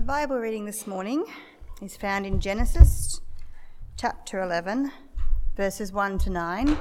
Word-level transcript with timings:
The 0.00 0.06
Bible 0.06 0.38
reading 0.38 0.64
this 0.64 0.86
morning 0.86 1.26
is 1.82 1.94
found 1.94 2.24
in 2.24 2.40
Genesis 2.40 3.20
chapter 3.98 4.40
11, 4.40 4.90
verses 5.58 5.92
1 5.92 6.16
to 6.20 6.30
9, 6.30 6.78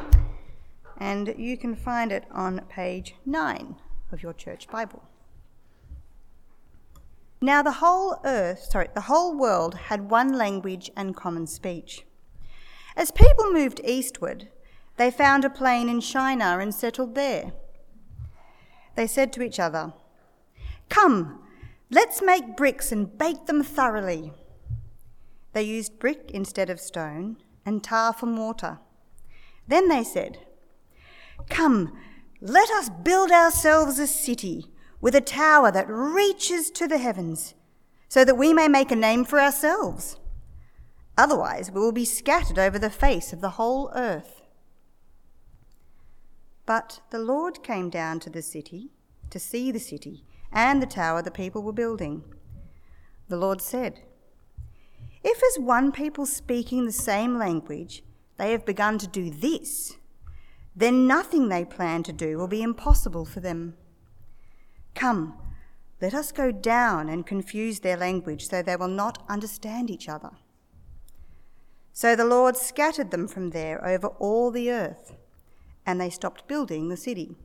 and 1.00 1.36
you 1.38 1.58
can 1.58 1.76
find 1.76 2.14
it 2.14 2.24
on 2.32 2.62
page 2.70 3.16
9 3.26 3.76
of 4.14 4.24
your 4.24 4.32
church 4.32 4.70
Bible. 4.70 5.04
Now 7.42 7.62
the 7.62 7.74
whole 7.84 8.22
earth, 8.24 8.64
sorry, 8.72 8.88
the 8.94 9.02
whole 9.02 9.38
world 9.38 9.76
had 9.76 10.10
one 10.10 10.32
language 10.38 10.90
and 10.96 11.14
common 11.14 11.46
speech. 11.46 12.06
As 12.96 13.12
people 13.12 13.52
moved 13.52 13.82
eastward, 13.84 14.48
they 14.96 15.12
found 15.12 15.44
a 15.44 15.50
plain 15.50 15.90
in 15.90 16.00
Shinar 16.00 16.62
and 16.62 16.74
settled 16.74 17.16
there. 17.16 17.52
They 18.96 19.08
said 19.08 19.34
to 19.34 19.44
each 19.44 19.60
other, 19.60 19.92
Come, 20.88 21.44
let's 21.90 22.22
make 22.22 22.56
bricks 22.56 22.92
and 22.92 23.18
bake 23.18 23.46
them 23.46 23.64
thoroughly. 23.64 24.34
They 25.54 25.64
used 25.64 26.00
brick 26.00 26.32
instead 26.34 26.70
of 26.70 26.80
stone 26.80 27.38
and 27.66 27.84
tar 27.84 28.14
for 28.14 28.26
mortar. 28.26 28.80
Then 29.68 29.88
they 29.88 30.04
said, 30.04 30.40
Come, 31.50 31.98
let 32.42 32.70
us 32.72 32.90
build 32.90 33.32
ourselves 33.32 34.00
a 34.00 34.08
city 34.08 34.66
with 35.02 35.16
a 35.16 35.22
tower 35.22 35.72
that 35.72 35.90
reaches 35.90 36.70
to 36.72 36.88
the 36.88 36.98
heavens, 36.98 37.54
so 38.08 38.26
that 38.26 38.36
we 38.36 38.54
may 38.54 38.68
make 38.68 38.92
a 38.92 38.96
name 38.96 39.24
for 39.24 39.40
ourselves. 39.40 40.18
Otherwise, 41.18 41.72
we 41.72 41.80
will 41.80 41.92
be 41.92 42.06
scattered 42.06 42.58
over 42.58 42.80
the 42.80 42.90
face 42.90 43.34
of 43.34 43.42
the 43.42 43.52
whole 43.52 43.92
earth. 43.94 44.42
But 46.66 47.02
the 47.10 47.20
Lord 47.20 47.64
came 47.64 47.90
down 47.90 48.20
to 48.22 48.30
the 48.30 48.42
city 48.42 48.92
to 49.30 49.40
see 49.40 49.72
the 49.72 49.80
city 49.80 50.24
and 50.52 50.82
the 50.82 50.88
tower 50.88 51.22
the 51.22 51.32
people 51.32 51.62
were 51.62 51.74
building. 51.74 52.24
The 53.28 53.38
Lord 53.38 53.62
said, 53.62 54.02
If 55.24 55.42
as 55.44 55.64
one 55.64 55.92
people 55.92 56.26
speaking 56.26 56.86
the 56.86 56.92
same 56.92 57.38
language 57.38 58.04
they 58.38 58.52
have 58.52 58.66
begun 58.66 58.98
to 59.00 59.08
do 59.08 59.30
this, 59.30 59.98
then 60.76 61.06
nothing 61.06 61.50
they 61.50 61.66
plan 61.66 62.04
to 62.04 62.14
do 62.14 62.38
will 62.38 62.48
be 62.48 62.64
impossible 62.64 63.26
for 63.26 63.42
them. 63.42 63.76
Come, 64.96 65.38
let 66.02 66.14
us 66.14 66.32
go 66.32 66.52
down 66.52 67.10
and 67.10 67.26
confuse 67.26 67.82
their 67.82 67.98
language 67.98 68.48
so 68.48 68.62
they 68.62 68.78
will 68.78 68.88
not 68.88 69.24
understand 69.28 69.90
each 69.90 70.08
other. 70.08 70.32
So 71.92 72.16
the 72.16 72.26
Lord 72.26 72.56
scattered 72.56 73.12
them 73.12 73.28
from 73.28 73.50
there 73.50 73.86
over 73.86 74.08
all 74.08 74.52
the 74.52 74.72
earth, 74.72 75.18
and 75.86 76.00
they 76.00 76.10
stopped 76.10 76.48
building 76.48 76.88
the 76.88 76.96
city. 76.96 77.36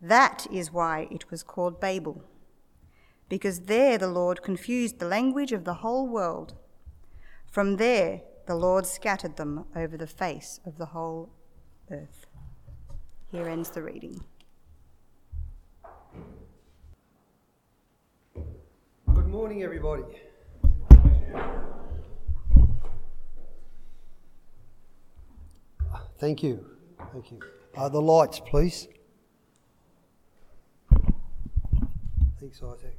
That 0.00 0.46
is 0.52 0.72
why 0.72 1.08
it 1.10 1.30
was 1.30 1.42
called 1.42 1.80
Babel, 1.80 2.22
because 3.28 3.62
there 3.62 3.98
the 3.98 4.08
Lord 4.08 4.42
confused 4.42 4.98
the 5.00 5.08
language 5.08 5.52
of 5.52 5.64
the 5.64 5.74
whole 5.74 6.06
world. 6.06 6.54
From 7.50 7.76
there 7.76 8.22
the 8.46 8.54
Lord 8.54 8.86
scattered 8.86 9.36
them 9.36 9.64
over 9.74 9.96
the 9.96 10.06
face 10.06 10.60
of 10.64 10.78
the 10.78 10.86
whole 10.86 11.30
earth. 11.90 12.26
Here 13.32 13.48
ends 13.48 13.70
the 13.70 13.82
reading. 13.82 14.24
Good 18.34 19.28
morning, 19.28 19.62
everybody. 19.64 20.04
Thank 26.18 26.42
you. 26.42 26.64
Thank 27.12 27.30
you. 27.30 27.40
Uh, 27.76 27.88
the 27.88 28.00
lights, 28.00 28.40
please. 28.40 28.88
Thanks, 32.40 32.62
Isaac. 32.62 32.96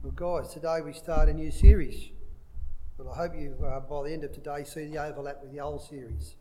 Well, 0.00 0.12
guys, 0.14 0.54
today 0.54 0.78
we 0.80 0.92
start 0.92 1.28
a 1.28 1.32
new 1.32 1.50
series. 1.50 2.10
But 2.96 3.08
I 3.08 3.16
hope 3.16 3.32
you, 3.34 3.56
uh, 3.66 3.80
by 3.80 4.04
the 4.04 4.12
end 4.12 4.22
of 4.22 4.32
today, 4.32 4.62
see 4.62 4.86
the 4.86 4.98
overlap 4.98 5.42
with 5.42 5.50
the 5.50 5.58
old 5.58 5.82
series. 5.82 6.36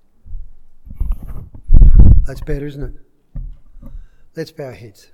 That's 2.28 2.42
better, 2.42 2.68
isn't 2.68 2.84
it? 2.84 3.92
Let's 4.36 4.52
bow 4.52 4.66
our 4.66 4.72
heads. 4.74 5.10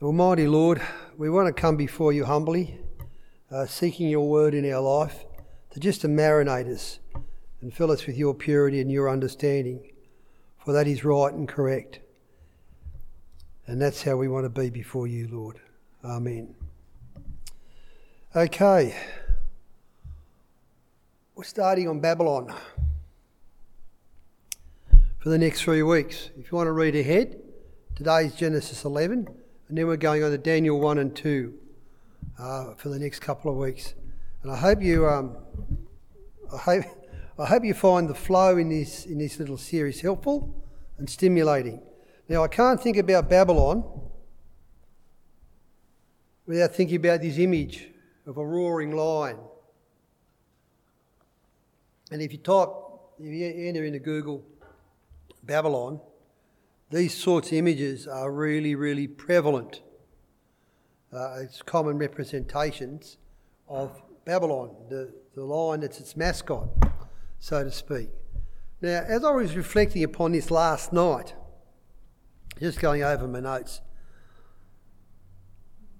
Almighty 0.00 0.48
Lord, 0.48 0.80
we 1.18 1.28
want 1.28 1.54
to 1.54 1.60
come 1.60 1.76
before 1.76 2.14
you 2.14 2.24
humbly, 2.24 2.80
uh, 3.50 3.66
seeking 3.66 4.08
your 4.08 4.26
word 4.26 4.54
in 4.54 4.70
our 4.72 4.80
life 4.80 5.26
to 5.72 5.80
just 5.80 6.00
to 6.00 6.08
marinate 6.08 6.72
us 6.72 6.98
and 7.60 7.74
fill 7.74 7.90
us 7.90 8.06
with 8.06 8.16
your 8.16 8.32
purity 8.32 8.80
and 8.80 8.90
your 8.90 9.10
understanding 9.10 9.90
for 10.64 10.72
that 10.72 10.86
is 10.86 11.04
right 11.04 11.32
and 11.32 11.48
correct. 11.48 12.00
And 13.66 13.80
that's 13.80 14.02
how 14.02 14.16
we 14.16 14.28
want 14.28 14.44
to 14.44 14.48
be 14.48 14.70
before 14.70 15.06
you, 15.06 15.28
Lord. 15.30 15.60
Amen. 16.04 16.54
Okay. 18.34 18.94
We're 21.34 21.44
starting 21.44 21.88
on 21.88 22.00
Babylon 22.00 22.54
for 25.18 25.28
the 25.28 25.38
next 25.38 25.62
three 25.62 25.82
weeks. 25.82 26.30
If 26.38 26.50
you 26.50 26.56
want 26.56 26.68
to 26.68 26.72
read 26.72 26.96
ahead, 26.96 27.40
today's 27.94 28.34
Genesis 28.34 28.84
11, 28.84 29.26
and 29.68 29.78
then 29.78 29.86
we're 29.86 29.96
going 29.96 30.22
on 30.22 30.30
to 30.30 30.38
Daniel 30.38 30.80
1 30.80 30.98
and 30.98 31.14
2 31.14 31.54
uh, 32.38 32.74
for 32.74 32.88
the 32.88 32.98
next 32.98 33.20
couple 33.20 33.50
of 33.50 33.56
weeks. 33.56 33.94
And 34.42 34.52
I 34.52 34.56
hope 34.56 34.82
you, 34.82 35.08
um, 35.08 35.36
I 36.52 36.56
hope 36.56 36.84
I 37.36 37.46
hope 37.46 37.64
you 37.64 37.74
find 37.74 38.08
the 38.08 38.14
flow 38.14 38.56
in 38.58 38.68
this, 38.68 39.06
in 39.06 39.18
this 39.18 39.40
little 39.40 39.58
series 39.58 40.00
helpful 40.00 40.54
and 40.98 41.10
stimulating. 41.10 41.82
Now, 42.28 42.44
I 42.44 42.48
can't 42.48 42.80
think 42.80 42.96
about 42.96 43.28
Babylon 43.28 43.82
without 46.46 46.72
thinking 46.72 46.96
about 46.96 47.22
this 47.22 47.38
image 47.38 47.88
of 48.24 48.36
a 48.36 48.46
roaring 48.46 48.94
lion. 48.94 49.38
And 52.12 52.22
if 52.22 52.30
you 52.30 52.38
type, 52.38 52.68
if 53.18 53.26
you 53.26 53.66
enter 53.68 53.84
into 53.84 53.98
Google 53.98 54.44
Babylon, 55.42 56.00
these 56.90 57.14
sorts 57.14 57.48
of 57.48 57.54
images 57.54 58.06
are 58.06 58.30
really, 58.30 58.76
really 58.76 59.08
prevalent. 59.08 59.82
Uh, 61.12 61.38
it's 61.40 61.62
common 61.62 61.98
representations 61.98 63.16
of 63.68 64.00
Babylon, 64.24 64.70
the, 64.88 65.12
the 65.34 65.42
lion 65.42 65.80
that's 65.80 65.98
its 65.98 66.16
mascot 66.16 66.68
so 67.44 67.62
to 67.62 67.70
speak. 67.70 68.08
Now, 68.80 69.04
as 69.06 69.22
I 69.22 69.30
was 69.30 69.54
reflecting 69.54 70.02
upon 70.02 70.32
this 70.32 70.50
last 70.50 70.94
night, 70.94 71.34
just 72.58 72.80
going 72.80 73.02
over 73.02 73.28
my 73.28 73.40
notes, 73.40 73.82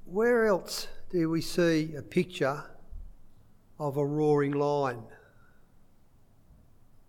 where 0.07 0.47
else 0.47 0.89
do 1.11 1.29
we 1.29 1.43
see 1.43 1.95
a 1.99 2.01
picture 2.01 2.65
of 3.79 3.99
a 3.99 4.07
roaring 4.07 4.53
lion? 4.53 5.03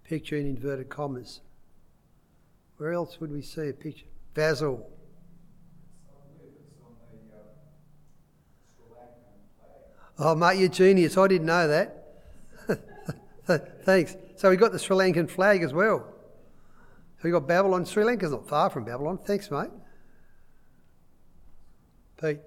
Picture 0.04 0.36
in 0.36 0.48
inverted 0.48 0.90
commas. 0.90 1.40
Where 2.76 2.92
else 2.92 3.22
would 3.22 3.32
we 3.32 3.42
see 3.42 3.70
a 3.70 3.74
picture? 3.74 4.08
Basil. 4.34 4.86
Oh, 10.20 10.36
mate, 10.36 10.60
you're 10.60 10.68
genius. 10.68 11.18
I 11.18 11.30
didn't 11.30 11.48
know 11.48 11.70
that. 11.70 12.02
Thanks. 13.86 14.18
So 14.36 14.50
we 14.50 14.58
got 14.58 14.72
the 14.72 14.80
Sri 14.80 14.96
Lankan 14.96 15.30
flag 15.30 15.64
as 15.64 15.74
well. 15.74 16.06
So 17.18 17.22
we 17.24 17.32
got 17.32 17.48
Babylon. 17.48 17.86
Sri 17.86 18.04
Lanka's 18.04 18.32
not 18.32 18.48
far 18.48 18.70
from 18.70 18.84
Babylon. 18.84 19.18
Thanks, 19.26 19.50
mate. 19.50 19.70
Pete. 22.22 22.40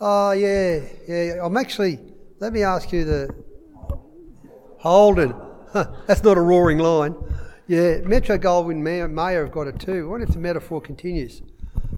Oh 0.00 0.32
yeah, 0.32 0.80
yeah. 1.06 1.34
I'm 1.42 1.56
actually. 1.56 1.98
Let 2.40 2.52
me 2.52 2.62
ask 2.62 2.90
you 2.92 3.04
the 3.04 3.34
Holden. 4.78 5.34
That's 5.72 6.24
not 6.24 6.36
a 6.36 6.40
roaring 6.40 6.78
line. 6.78 7.14
Yeah, 7.68 7.98
Metro 7.98 8.36
Goldwyn 8.36 8.78
Mayer, 8.78 9.06
Mayer 9.06 9.44
have 9.44 9.52
got 9.52 9.68
it 9.68 9.78
too. 9.78 10.06
I 10.06 10.10
wonder 10.10 10.26
if 10.26 10.32
the 10.32 10.40
metaphor 10.40 10.80
continues. 10.80 11.42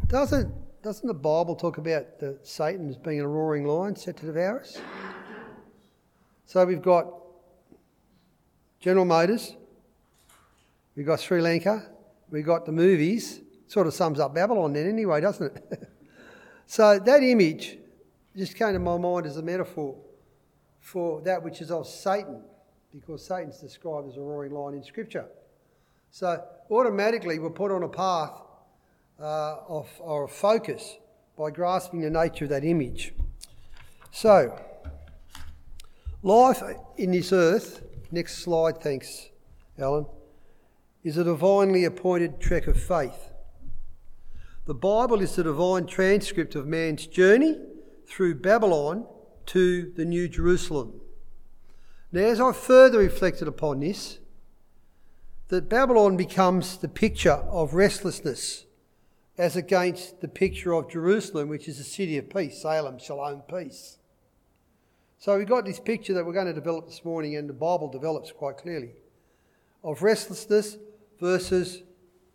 Doesn't 0.06 0.52
doesn't 0.82 1.06
the 1.06 1.14
Bible 1.14 1.56
talk 1.56 1.78
about 1.78 2.18
the 2.18 2.38
Satan 2.42 2.90
as 2.90 2.98
being 2.98 3.20
a 3.20 3.26
roaring 3.26 3.64
lion 3.64 3.96
set 3.96 4.18
to 4.18 4.26
devour 4.26 4.60
us? 4.60 4.78
So 6.46 6.64
we've 6.64 6.82
got 6.82 7.12
General 8.80 9.04
Motors, 9.04 9.54
we've 10.94 11.06
got 11.06 11.20
Sri 11.20 11.40
Lanka, 11.40 11.86
we've 12.30 12.44
got 12.44 12.66
the 12.66 12.72
movies. 12.72 13.40
Sort 13.66 13.86
of 13.86 13.94
sums 13.94 14.20
up 14.20 14.34
Babylon 14.34 14.74
then, 14.74 14.86
anyway, 14.86 15.22
doesn't 15.22 15.56
it? 15.56 15.88
so 16.66 16.98
that 16.98 17.22
image 17.22 17.78
just 18.36 18.56
came 18.56 18.74
to 18.74 18.78
my 18.78 18.98
mind 18.98 19.26
as 19.26 19.38
a 19.38 19.42
metaphor 19.42 19.96
for 20.80 21.22
that 21.22 21.42
which 21.42 21.62
is 21.62 21.70
of 21.70 21.86
Satan, 21.86 22.42
because 22.92 23.24
Satan's 23.24 23.58
described 23.58 24.06
as 24.08 24.16
a 24.16 24.20
roaring 24.20 24.52
lion 24.52 24.74
in 24.74 24.84
Scripture. 24.84 25.26
So 26.10 26.44
automatically 26.70 27.38
we're 27.38 27.50
put 27.50 27.72
on 27.72 27.82
a 27.82 27.88
path 27.88 28.32
uh, 29.18 29.56
of, 29.66 29.88
or 29.98 30.24
a 30.24 30.28
focus 30.28 30.96
by 31.38 31.50
grasping 31.50 32.02
the 32.02 32.10
nature 32.10 32.44
of 32.44 32.50
that 32.50 32.64
image. 32.64 33.14
So, 34.12 34.60
Life 36.24 36.62
in 36.96 37.10
this 37.10 37.34
earth, 37.34 37.82
next 38.10 38.38
slide, 38.38 38.80
thanks, 38.80 39.28
Alan, 39.78 40.06
is 41.02 41.18
a 41.18 41.24
divinely 41.24 41.84
appointed 41.84 42.40
trek 42.40 42.66
of 42.66 42.82
faith. 42.82 43.28
The 44.64 44.72
Bible 44.72 45.20
is 45.20 45.36
the 45.36 45.42
divine 45.42 45.84
transcript 45.84 46.54
of 46.54 46.66
man's 46.66 47.06
journey 47.06 47.58
through 48.06 48.36
Babylon 48.36 49.06
to 49.48 49.92
the 49.96 50.06
New 50.06 50.26
Jerusalem. 50.26 50.98
Now, 52.10 52.22
as 52.22 52.40
I 52.40 52.52
further 52.52 53.00
reflected 53.00 53.46
upon 53.46 53.80
this, 53.80 54.18
that 55.48 55.68
Babylon 55.68 56.16
becomes 56.16 56.78
the 56.78 56.88
picture 56.88 57.32
of 57.32 57.74
restlessness 57.74 58.64
as 59.36 59.56
against 59.56 60.22
the 60.22 60.28
picture 60.28 60.72
of 60.72 60.90
Jerusalem, 60.90 61.50
which 61.50 61.68
is 61.68 61.78
a 61.78 61.84
city 61.84 62.16
of 62.16 62.30
peace, 62.30 62.62
Salem, 62.62 62.98
Shalom, 62.98 63.42
peace. 63.42 63.98
So 65.24 65.38
we've 65.38 65.48
got 65.48 65.64
this 65.64 65.80
picture 65.80 66.12
that 66.12 66.26
we're 66.26 66.34
going 66.34 66.48
to 66.48 66.52
develop 66.52 66.86
this 66.86 67.02
morning, 67.02 67.36
and 67.36 67.48
the 67.48 67.54
Bible 67.54 67.88
develops 67.88 68.30
quite 68.30 68.58
clearly 68.58 68.90
of 69.82 70.02
restlessness 70.02 70.76
versus 71.18 71.82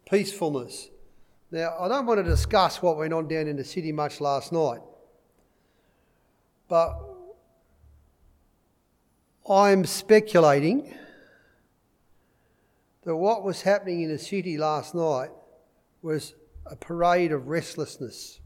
peacefulness. 0.09 0.89
Now, 1.51 1.75
I 1.79 1.87
don't 1.87 2.07
want 2.07 2.17
to 2.17 2.27
discuss 2.27 2.81
what 2.81 2.97
went 2.97 3.13
on 3.13 3.27
down 3.27 3.45
in 3.45 3.57
the 3.57 3.63
city 3.63 3.91
much 3.91 4.19
last 4.19 4.51
night, 4.51 4.79
but 6.67 6.97
I'm 9.47 9.85
speculating 9.85 10.91
that 13.03 13.15
what 13.15 13.43
was 13.43 13.61
happening 13.61 14.01
in 14.01 14.09
the 14.09 14.17
city 14.17 14.57
last 14.57 14.95
night 14.95 15.29
was 16.01 16.33
a 16.65 16.75
parade 16.75 17.33
of 17.33 17.49
restlessness. 17.49 18.39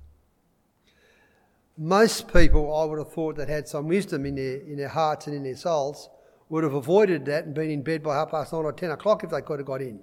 Most 1.78 2.32
people, 2.32 2.76
I 2.76 2.86
would 2.86 3.00
have 3.00 3.12
thought, 3.12 3.36
that 3.38 3.50
had 3.50 3.68
some 3.68 3.88
wisdom 3.88 4.26
in 4.26 4.36
their, 4.36 4.58
in 4.58 4.78
their 4.78 4.90
hearts 4.90 5.26
and 5.28 5.36
in 5.36 5.44
their 5.44 5.56
souls, 5.56 6.10
would 6.50 6.64
have 6.64 6.76
avoided 6.76 7.26
that 7.26 7.46
and 7.46 7.56
been 7.56 7.72
in 7.72 7.82
bed 7.82 8.04
by 8.04 8.16
half 8.16 8.30
past 8.30 8.54
nine 8.54 8.64
or 8.64 8.72
ten 8.72 8.92
o'clock 8.92 9.24
if 9.24 9.32
they 9.32 9.42
could 9.42 9.60
have 9.60 9.66
got 9.66 9.82
in. 9.82 10.00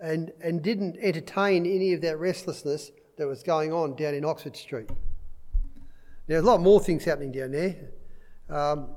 And, 0.00 0.32
and 0.42 0.62
didn't 0.62 0.96
entertain 1.02 1.66
any 1.66 1.92
of 1.92 2.00
that 2.00 2.18
restlessness 2.18 2.90
that 3.18 3.26
was 3.26 3.42
going 3.42 3.74
on 3.74 3.96
down 3.96 4.14
in 4.14 4.24
Oxford 4.24 4.56
Street. 4.56 4.88
There's 6.26 6.42
a 6.42 6.46
lot 6.46 6.62
more 6.62 6.80
things 6.80 7.04
happening 7.04 7.32
down 7.32 7.50
there. 7.50 7.76
Um, 8.48 8.88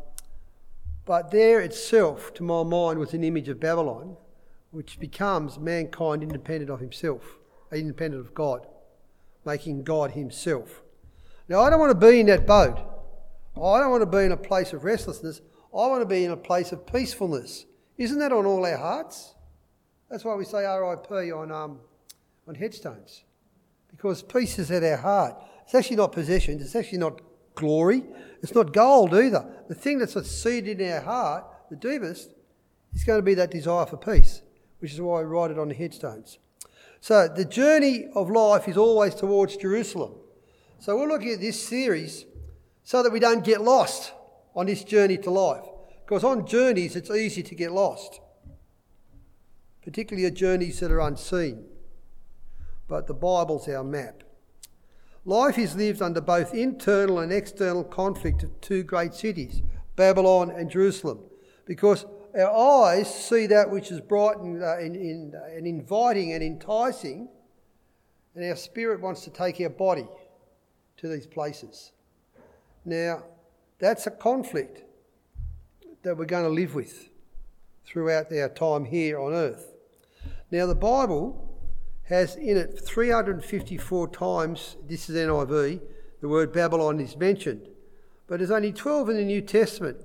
but 1.03 1.31
there 1.31 1.59
itself, 1.59 2.33
to 2.35 2.43
my 2.43 2.63
mind, 2.63 2.99
was 2.99 3.13
an 3.13 3.25
image 3.25 3.49
of 3.49 3.59
Babylon, 3.59 4.15
which 4.71 5.01
becomes 5.01 5.59
mankind 5.59 6.23
independent 6.23 6.71
of 6.71 6.79
himself, 6.79 7.37
independent 7.73 8.25
of 8.25 8.33
God, 8.33 8.65
making 9.45 9.83
God 9.83 10.11
himself. 10.11 10.82
Now, 11.53 11.61
I 11.61 11.69
don't 11.69 11.79
want 11.79 11.91
to 11.91 12.07
be 12.07 12.19
in 12.19 12.25
that 12.25 12.47
boat. 12.47 12.79
I 13.55 13.79
don't 13.79 13.91
want 13.91 14.01
to 14.01 14.07
be 14.07 14.23
in 14.23 14.31
a 14.31 14.37
place 14.37 14.73
of 14.73 14.83
restlessness. 14.83 15.39
I 15.71 15.85
want 15.85 16.01
to 16.01 16.07
be 16.07 16.25
in 16.25 16.31
a 16.31 16.35
place 16.35 16.71
of 16.71 16.83
peacefulness. 16.87 17.67
Isn't 17.95 18.17
that 18.17 18.31
on 18.31 18.47
all 18.47 18.65
our 18.65 18.75
hearts? 18.75 19.35
That's 20.09 20.25
why 20.25 20.33
we 20.33 20.45
say 20.45 20.65
RIP 20.65 21.11
on, 21.11 21.51
um, 21.51 21.77
on 22.47 22.55
headstones, 22.55 23.25
because 23.91 24.23
peace 24.23 24.57
is 24.57 24.71
at 24.71 24.83
our 24.83 24.97
heart. 24.97 25.35
It's 25.65 25.75
actually 25.75 25.97
not 25.97 26.11
possessions, 26.11 26.59
it's 26.59 26.75
actually 26.75 26.97
not 26.97 27.21
glory, 27.53 28.01
it's 28.41 28.55
not 28.55 28.73
gold 28.73 29.13
either. 29.13 29.45
The 29.69 29.75
thing 29.75 29.99
that's 29.99 30.15
a 30.15 30.23
seed 30.23 30.67
in 30.67 30.91
our 30.91 31.01
heart, 31.01 31.45
the 31.69 31.75
deepest, 31.75 32.33
is 32.95 33.03
going 33.03 33.19
to 33.19 33.23
be 33.23 33.35
that 33.35 33.51
desire 33.51 33.85
for 33.85 33.97
peace, 33.97 34.41
which 34.79 34.91
is 34.91 34.99
why 34.99 35.19
we 35.19 35.25
write 35.25 35.51
it 35.51 35.59
on 35.59 35.67
the 35.69 35.75
headstones. 35.75 36.39
So 36.99 37.27
the 37.27 37.45
journey 37.45 38.07
of 38.15 38.31
life 38.31 38.67
is 38.67 38.75
always 38.75 39.13
towards 39.13 39.55
Jerusalem. 39.55 40.13
So 40.83 40.97
we're 40.97 41.07
looking 41.07 41.31
at 41.31 41.39
this 41.39 41.65
series 41.65 42.25
so 42.83 43.03
that 43.03 43.13
we 43.13 43.21
don't 43.21 43.45
get 43.45 43.61
lost 43.61 44.11
on 44.53 44.65
this 44.65 44.83
journey 44.83 45.17
to 45.19 45.29
life. 45.29 45.63
Because 46.03 46.25
on 46.25 46.45
journeys, 46.45 46.97
it's 46.97 47.09
easy 47.09 47.41
to 47.41 47.55
get 47.55 47.71
lost, 47.71 48.19
particularly 49.81 50.29
journeys 50.31 50.81
that 50.81 50.91
are 50.91 50.99
unseen. 50.99 51.63
But 52.89 53.07
the 53.07 53.13
Bible's 53.13 53.69
our 53.69 53.85
map. 53.85 54.25
Life 55.23 55.57
is 55.57 55.73
lived 55.77 56.01
under 56.01 56.19
both 56.19 56.53
internal 56.53 57.19
and 57.19 57.31
external 57.31 57.85
conflict 57.85 58.43
of 58.43 58.59
two 58.59 58.83
great 58.83 59.13
cities, 59.13 59.61
Babylon 59.95 60.51
and 60.51 60.69
Jerusalem, 60.69 61.21
because 61.65 62.05
our 62.37 62.89
eyes 62.89 63.07
see 63.07 63.47
that 63.47 63.71
which 63.71 63.89
is 63.89 64.01
bright 64.01 64.35
and, 64.35 64.61
uh, 64.61 64.79
and 64.79 65.65
inviting 65.65 66.33
and 66.33 66.43
enticing, 66.43 67.29
and 68.35 68.43
our 68.43 68.57
spirit 68.57 68.99
wants 68.99 69.23
to 69.23 69.29
take 69.29 69.61
our 69.61 69.69
body 69.69 70.09
to 71.03 71.09
these 71.09 71.27
places. 71.27 71.91
Now, 72.85 73.23
that's 73.77 74.07
a 74.07 74.11
conflict 74.11 74.83
that 76.03 76.17
we're 76.17 76.23
going 76.23 76.45
to 76.45 76.49
live 76.49 76.75
with 76.75 77.09
throughout 77.85 78.31
our 78.31 78.47
time 78.47 78.85
here 78.85 79.19
on 79.19 79.33
earth. 79.33 79.73
Now, 80.49 80.65
the 80.65 80.75
Bible 80.75 81.59
has 82.03 82.37
in 82.37 82.55
it 82.55 82.79
354 82.79 84.07
times, 84.09 84.77
this 84.87 85.09
is 85.09 85.17
NIV, 85.17 85.81
the 86.21 86.29
word 86.29 86.53
Babylon 86.53 87.01
is 87.01 87.17
mentioned. 87.17 87.67
But 88.27 88.39
there's 88.39 88.51
only 88.51 88.71
12 88.71 89.09
in 89.09 89.17
the 89.17 89.25
New 89.25 89.41
Testament. 89.41 89.97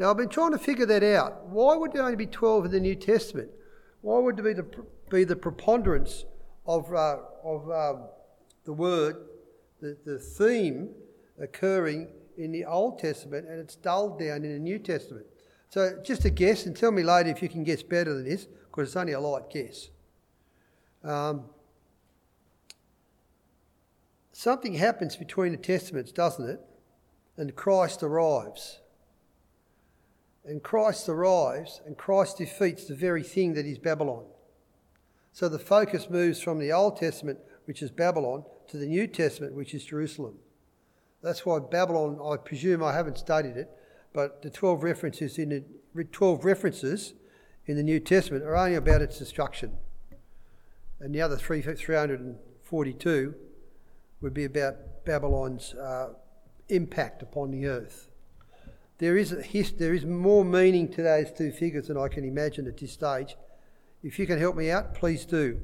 Now, 0.00 0.10
I've 0.10 0.16
been 0.16 0.28
trying 0.28 0.50
to 0.50 0.58
figure 0.58 0.86
that 0.86 1.04
out. 1.04 1.46
Why 1.46 1.76
would 1.76 1.92
there 1.92 2.02
only 2.02 2.16
be 2.16 2.26
12 2.26 2.64
in 2.64 2.70
the 2.72 2.80
New 2.80 2.96
Testament? 2.96 3.50
Why 4.00 4.18
would 4.18 4.36
there 4.36 4.44
be 4.44 4.54
the, 4.54 4.66
be 5.10 5.22
the 5.22 5.36
preponderance 5.36 6.24
of, 6.66 6.92
uh, 6.92 7.18
of 7.44 7.70
um, 7.70 8.08
the 8.64 8.72
word, 8.72 9.16
the, 9.80 9.96
the 10.04 10.18
theme 10.18 10.90
occurring 11.40 12.08
in 12.36 12.52
the 12.52 12.64
Old 12.64 12.98
Testament 12.98 13.48
and 13.48 13.58
it's 13.58 13.76
dulled 13.76 14.18
down 14.18 14.44
in 14.44 14.52
the 14.52 14.58
New 14.58 14.78
Testament? 14.78 15.26
So, 15.68 16.00
just 16.02 16.24
a 16.24 16.30
guess, 16.30 16.66
and 16.66 16.76
tell 16.76 16.90
me 16.90 17.02
later 17.02 17.30
if 17.30 17.42
you 17.42 17.48
can 17.48 17.62
guess 17.62 17.82
better 17.82 18.12
than 18.12 18.24
this, 18.24 18.46
because 18.46 18.88
it's 18.88 18.96
only 18.96 19.12
a 19.12 19.20
light 19.20 19.50
guess. 19.50 19.90
Um, 21.04 21.44
something 24.32 24.74
happens 24.74 25.16
between 25.16 25.52
the 25.52 25.58
Testaments, 25.58 26.10
doesn't 26.10 26.48
it? 26.48 26.60
And 27.36 27.54
Christ 27.54 28.02
arrives. 28.02 28.80
And 30.44 30.62
Christ 30.62 31.08
arrives, 31.08 31.80
and 31.86 31.96
Christ 31.96 32.38
defeats 32.38 32.86
the 32.86 32.94
very 32.94 33.22
thing 33.22 33.54
that 33.54 33.66
is 33.66 33.78
Babylon. 33.78 34.24
So 35.32 35.48
the 35.48 35.58
focus 35.58 36.10
moves 36.10 36.40
from 36.40 36.58
the 36.58 36.72
Old 36.72 36.96
Testament, 36.96 37.38
which 37.70 37.82
is 37.82 37.92
Babylon, 37.92 38.42
to 38.66 38.78
the 38.78 38.86
New 38.86 39.06
Testament, 39.06 39.54
which 39.54 39.74
is 39.74 39.84
Jerusalem. 39.84 40.34
That's 41.22 41.46
why 41.46 41.60
Babylon, 41.60 42.18
I 42.20 42.36
presume 42.36 42.82
I 42.82 42.92
haven't 42.92 43.16
studied 43.16 43.56
it, 43.56 43.70
but 44.12 44.42
the 44.42 44.50
12 44.50 44.82
references 44.82 45.38
in 45.38 45.50
the 45.94 46.02
12 46.02 46.44
references 46.44 47.14
in 47.66 47.76
the 47.76 47.84
New 47.84 48.00
Testament 48.00 48.42
are 48.42 48.56
only 48.56 48.74
about 48.74 49.02
its 49.02 49.20
destruction 49.20 49.76
and 50.98 51.14
the 51.14 51.22
other 51.22 51.36
three, 51.36 51.62
342 51.62 53.34
would 54.20 54.34
be 54.34 54.44
about 54.44 55.04
Babylon's 55.04 55.74
uh, 55.74 56.14
impact 56.68 57.22
upon 57.22 57.52
the 57.52 57.66
earth. 57.66 58.08
There 58.98 59.16
is, 59.16 59.30
there 59.78 59.94
is 59.94 60.04
more 60.04 60.44
meaning 60.44 60.90
to 60.92 61.02
those 61.02 61.30
two 61.32 61.52
figures 61.52 61.86
than 61.86 61.96
I 61.96 62.08
can 62.08 62.24
imagine 62.24 62.66
at 62.66 62.76
this 62.76 62.92
stage. 62.92 63.36
If 64.02 64.18
you 64.18 64.26
can 64.26 64.40
help 64.40 64.56
me 64.56 64.70
out, 64.70 64.94
please 64.94 65.24
do. 65.24 65.60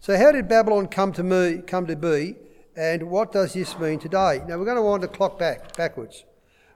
So, 0.00 0.16
how 0.16 0.32
did 0.32 0.48
Babylon 0.48 0.88
come 0.88 1.12
to, 1.14 1.22
me, 1.22 1.62
come 1.66 1.86
to 1.86 1.96
be, 1.96 2.36
and 2.76 3.10
what 3.10 3.32
does 3.32 3.54
this 3.54 3.78
mean 3.78 3.98
today? 3.98 4.42
Now, 4.46 4.58
we're 4.58 4.64
going 4.64 4.76
to 4.76 4.82
wind 4.82 5.02
the 5.02 5.08
clock 5.08 5.38
back, 5.38 5.76
backwards. 5.76 6.24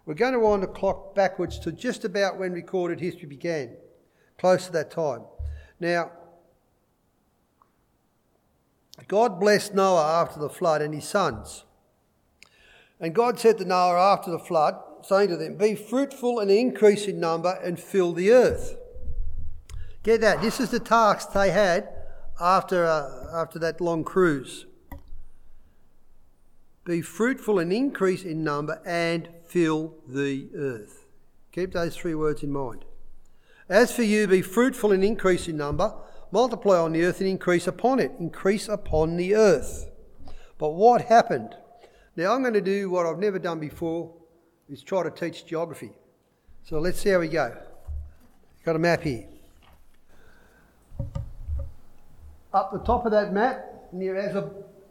We're 0.06 0.14
going 0.14 0.32
to 0.32 0.40
wind 0.40 0.62
the 0.62 0.68
clock 0.68 1.14
backwards 1.14 1.58
to 1.60 1.72
just 1.72 2.04
about 2.04 2.38
when 2.38 2.52
recorded 2.52 3.00
history 3.00 3.26
began, 3.26 3.76
close 4.38 4.66
to 4.66 4.72
that 4.72 4.90
time. 4.90 5.22
Now, 5.78 6.10
God 9.08 9.38
blessed 9.38 9.74
Noah 9.74 10.22
after 10.22 10.40
the 10.40 10.48
flood 10.48 10.82
and 10.82 10.94
his 10.94 11.04
sons. 11.04 11.64
And 12.98 13.14
God 13.14 13.38
said 13.38 13.58
to 13.58 13.64
Noah 13.64 14.12
after 14.12 14.30
the 14.30 14.38
flood, 14.38 14.76
saying 15.02 15.28
to 15.28 15.36
them, 15.36 15.56
Be 15.56 15.74
fruitful 15.74 16.38
and 16.38 16.50
increase 16.50 17.06
in 17.06 17.20
number 17.20 17.58
and 17.62 17.78
fill 17.78 18.12
the 18.12 18.30
earth. 18.30 18.76
Get 20.02 20.20
that? 20.22 20.40
This 20.40 20.60
is 20.60 20.70
the 20.70 20.80
task 20.80 21.32
they 21.32 21.50
had 21.50 21.88
after, 22.40 22.86
uh, 22.86 23.26
after 23.34 23.58
that 23.58 23.80
long 23.80 24.04
cruise. 24.04 24.66
Be 26.84 27.02
fruitful 27.02 27.58
and 27.58 27.72
increase 27.72 28.24
in 28.24 28.42
number 28.42 28.80
and 28.84 29.28
fill 29.46 29.94
the 30.08 30.48
earth. 30.56 31.06
Keep 31.52 31.72
those 31.72 31.96
three 31.96 32.14
words 32.14 32.42
in 32.42 32.50
mind. 32.50 32.84
As 33.68 33.92
for 33.92 34.02
you, 34.02 34.26
be 34.26 34.42
fruitful 34.42 34.90
and 34.90 35.04
increase 35.04 35.46
in 35.46 35.56
number 35.56 35.94
multiply 36.32 36.78
on 36.78 36.92
the 36.92 37.04
earth 37.04 37.20
and 37.20 37.28
increase 37.28 37.66
upon 37.66 38.00
it. 38.00 38.12
Increase 38.18 38.68
upon 38.68 39.16
the 39.16 39.34
earth. 39.34 39.88
But 40.58 40.70
what 40.70 41.02
happened? 41.02 41.54
Now 42.16 42.34
I'm 42.34 42.42
going 42.42 42.54
to 42.54 42.60
do 42.60 42.90
what 42.90 43.06
I've 43.06 43.18
never 43.18 43.38
done 43.38 43.60
before, 43.60 44.14
is 44.68 44.82
try 44.82 45.02
to 45.02 45.10
teach 45.10 45.46
geography. 45.46 45.92
So 46.64 46.78
let's 46.78 47.00
see 47.00 47.10
how 47.10 47.20
we 47.20 47.28
go. 47.28 47.56
Got 48.64 48.76
a 48.76 48.78
map 48.78 49.02
here. 49.02 49.26
Up 52.52 52.72
the 52.72 52.78
top 52.80 53.06
of 53.06 53.12
that 53.12 53.32
map, 53.32 53.64
near 53.92 54.16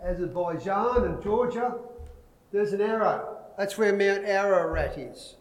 Azerbaijan 0.01 1.03
and 1.03 1.21
Georgia, 1.21 1.75
there's 2.51 2.73
an 2.73 2.81
arrow. 2.81 3.37
That's 3.57 3.77
where 3.77 3.91
Mount 3.91 4.25
Ararat 4.25 4.97
is. 4.97 5.35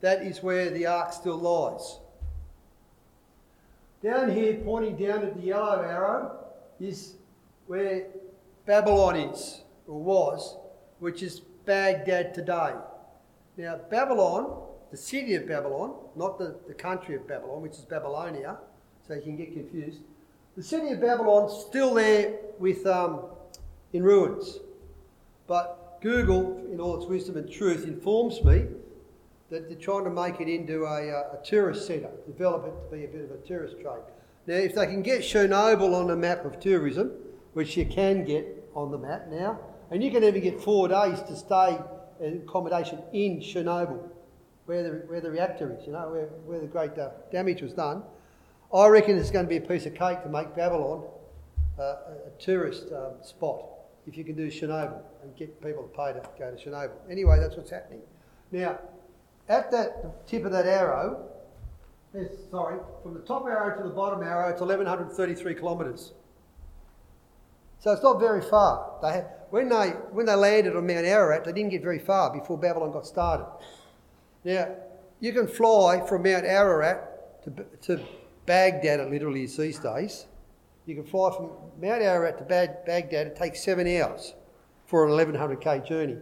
That 0.00 0.22
is 0.22 0.42
where 0.42 0.70
the 0.70 0.86
ark 0.86 1.12
still 1.12 1.36
lies. 1.36 1.98
Down 4.02 4.30
here, 4.30 4.54
pointing 4.64 4.96
down 4.96 5.24
at 5.24 5.34
the 5.34 5.42
yellow 5.42 5.82
arrow, 5.82 6.38
is 6.80 7.14
where 7.66 8.06
Babylon 8.66 9.16
is, 9.16 9.62
or 9.86 10.00
was, 10.00 10.56
which 10.98 11.22
is 11.22 11.40
Baghdad 11.64 12.34
today. 12.34 12.74
Now, 13.56 13.76
Babylon, 13.90 14.62
the 14.90 14.96
city 14.96 15.34
of 15.34 15.46
Babylon, 15.46 15.94
not 16.16 16.38
the, 16.38 16.56
the 16.66 16.74
country 16.74 17.16
of 17.16 17.26
Babylon, 17.26 17.62
which 17.62 17.72
is 17.72 17.84
Babylonia, 17.84 18.58
so 19.06 19.14
you 19.14 19.22
can 19.22 19.36
get 19.36 19.52
confused. 19.52 20.00
The 20.58 20.64
city 20.64 20.88
of 20.88 21.00
Babylon's 21.00 21.52
still 21.68 21.94
there 21.94 22.34
with 22.58 22.84
um, 22.84 23.26
in 23.92 24.02
ruins. 24.02 24.58
But 25.46 26.00
Google, 26.00 26.66
in 26.72 26.80
all 26.80 26.96
its 26.96 27.06
wisdom 27.06 27.36
and 27.36 27.48
truth, 27.48 27.84
informs 27.84 28.42
me 28.42 28.64
that 29.50 29.68
they're 29.68 29.78
trying 29.78 30.02
to 30.02 30.10
make 30.10 30.40
it 30.40 30.48
into 30.48 30.82
a, 30.82 31.10
uh, 31.12 31.38
a 31.40 31.46
tourist 31.46 31.86
centre, 31.86 32.10
develop 32.26 32.66
it 32.66 32.90
to 32.90 32.96
be 32.96 33.04
a 33.04 33.06
bit 33.06 33.30
of 33.30 33.30
a 33.30 33.46
tourist 33.46 33.76
trade. 33.76 34.02
Now, 34.48 34.56
if 34.56 34.74
they 34.74 34.86
can 34.86 35.00
get 35.00 35.20
Chernobyl 35.20 35.94
on 35.94 36.08
the 36.08 36.16
map 36.16 36.44
of 36.44 36.58
tourism, 36.58 37.12
which 37.52 37.76
you 37.76 37.86
can 37.86 38.24
get 38.24 38.68
on 38.74 38.90
the 38.90 38.98
map 38.98 39.28
now, 39.30 39.60
and 39.92 40.02
you 40.02 40.10
can 40.10 40.24
even 40.24 40.42
get 40.42 40.60
four 40.60 40.88
days 40.88 41.22
to 41.22 41.36
stay 41.36 41.78
in 42.18 42.42
accommodation 42.48 42.98
in 43.12 43.38
Chernobyl, 43.38 44.08
where 44.66 44.82
the, 44.82 44.88
where 45.06 45.20
the 45.20 45.30
reactor 45.30 45.76
is, 45.78 45.86
you 45.86 45.92
know, 45.92 46.08
where, 46.10 46.26
where 46.46 46.58
the 46.58 46.66
great 46.66 46.98
uh, 46.98 47.10
damage 47.30 47.62
was 47.62 47.74
done. 47.74 48.02
I 48.72 48.86
reckon 48.88 49.16
it's 49.16 49.30
going 49.30 49.46
to 49.46 49.48
be 49.48 49.56
a 49.56 49.60
piece 49.60 49.86
of 49.86 49.94
cake 49.94 50.22
to 50.22 50.28
make 50.28 50.54
Babylon 50.54 51.04
uh, 51.78 51.82
a, 51.82 52.30
tourist 52.38 52.88
um, 52.92 53.12
spot 53.22 53.64
if 54.06 54.16
you 54.16 54.24
can 54.24 54.34
do 54.34 54.48
Chernobyl 54.48 55.00
and 55.22 55.34
get 55.36 55.60
people 55.62 55.84
to 55.84 55.88
pay 55.88 56.12
to 56.12 56.28
go 56.38 56.54
to 56.54 56.56
Chernobyl. 56.56 56.92
Anyway, 57.10 57.38
that's 57.40 57.56
what's 57.56 57.70
happening. 57.70 58.00
Now, 58.52 58.78
at 59.48 59.70
that 59.70 60.26
tip 60.26 60.44
of 60.44 60.52
that 60.52 60.66
arrow, 60.66 61.28
sorry, 62.50 62.78
from 63.02 63.14
the 63.14 63.20
top 63.20 63.46
arrow 63.46 63.76
to 63.76 63.82
the 63.82 63.94
bottom 63.94 64.22
arrow, 64.22 64.50
it's 64.50 64.60
1133 64.60 65.54
kilometres. 65.54 66.12
So 67.80 67.92
it's 67.92 68.02
not 68.02 68.18
very 68.18 68.42
far. 68.42 68.98
They 69.02 69.12
had, 69.12 69.26
when, 69.50 69.68
they, 69.68 69.90
when 70.10 70.26
they 70.26 70.34
landed 70.34 70.76
on 70.76 70.86
Mount 70.86 71.06
Ararat, 71.06 71.44
they 71.44 71.52
didn't 71.52 71.70
get 71.70 71.82
very 71.82 71.98
far 71.98 72.32
before 72.32 72.58
Babylon 72.58 72.92
got 72.92 73.06
started. 73.06 73.46
Now, 74.44 74.74
you 75.20 75.32
can 75.32 75.46
fly 75.46 76.04
from 76.06 76.22
Mount 76.22 76.44
Ararat 76.44 77.44
to, 77.44 77.64
to 77.82 78.04
Baghdad, 78.48 78.98
it 78.98 79.10
literally 79.10 79.44
is 79.44 79.58
these 79.58 79.78
days. 79.78 80.26
You 80.86 80.94
can 80.94 81.04
fly 81.04 81.30
from 81.36 81.50
Mount 81.82 82.00
Ararat 82.00 82.38
to 82.38 82.44
Baghdad. 82.44 83.26
It 83.26 83.36
takes 83.36 83.62
seven 83.62 83.86
hours 83.86 84.34
for 84.86 85.06
an 85.06 85.12
1100k 85.12 85.86
journey. 85.86 86.16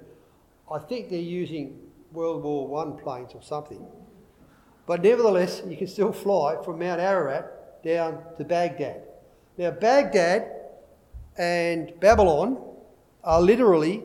I 0.70 0.80
think 0.80 1.08
they're 1.08 1.20
using 1.20 1.78
World 2.12 2.42
War 2.42 2.66
One 2.66 2.98
planes 2.98 3.30
or 3.32 3.42
something. 3.42 3.86
But 4.86 5.04
nevertheless, 5.04 5.62
you 5.68 5.76
can 5.76 5.86
still 5.86 6.12
fly 6.12 6.56
from 6.64 6.80
Mount 6.80 7.00
Ararat 7.00 7.84
down 7.84 8.18
to 8.38 8.44
Baghdad. 8.44 9.02
Now, 9.56 9.70
Baghdad 9.70 10.50
and 11.38 11.92
Babylon 12.00 12.58
are 13.22 13.40
literally 13.40 14.02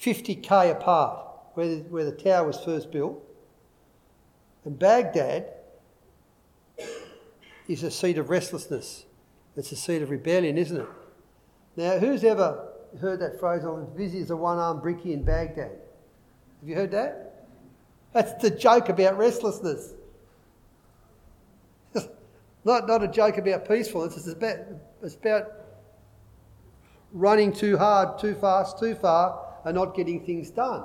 50k 0.00 0.70
apart, 0.70 1.26
where 1.52 1.68
the, 1.68 1.76
where 1.90 2.06
the 2.06 2.12
tower 2.12 2.46
was 2.46 2.58
first 2.64 2.90
built. 2.90 3.22
And 4.64 4.78
Baghdad 4.78 5.52
is 7.70 7.84
a 7.84 7.90
seed 7.90 8.18
of 8.18 8.30
restlessness. 8.30 9.04
It's 9.56 9.70
a 9.70 9.76
seed 9.76 10.02
of 10.02 10.10
rebellion, 10.10 10.58
isn't 10.58 10.76
it? 10.76 10.88
Now, 11.76 11.98
who's 11.98 12.24
ever 12.24 12.68
heard 13.00 13.20
that 13.20 13.38
phrase, 13.38 13.62
I'm 13.62 13.82
as 13.82 13.88
busy 13.90 14.20
as 14.20 14.30
a 14.30 14.36
one 14.36 14.58
armed 14.58 14.82
brickie 14.82 15.12
in 15.12 15.22
Baghdad? 15.22 15.70
Have 16.60 16.68
you 16.68 16.74
heard 16.74 16.90
that? 16.90 17.46
That's 18.12 18.32
the 18.42 18.50
joke 18.50 18.88
about 18.88 19.16
restlessness. 19.16 19.94
not, 22.64 22.88
not 22.88 23.04
a 23.04 23.08
joke 23.08 23.38
about 23.38 23.68
peacefulness, 23.68 24.16
it's 24.16 24.26
about, 24.26 24.56
it's 25.00 25.14
about 25.14 25.52
running 27.12 27.52
too 27.52 27.78
hard, 27.78 28.18
too 28.18 28.34
fast, 28.34 28.80
too 28.80 28.96
far, 28.96 29.46
and 29.64 29.76
not 29.76 29.94
getting 29.94 30.26
things 30.26 30.50
done. 30.50 30.84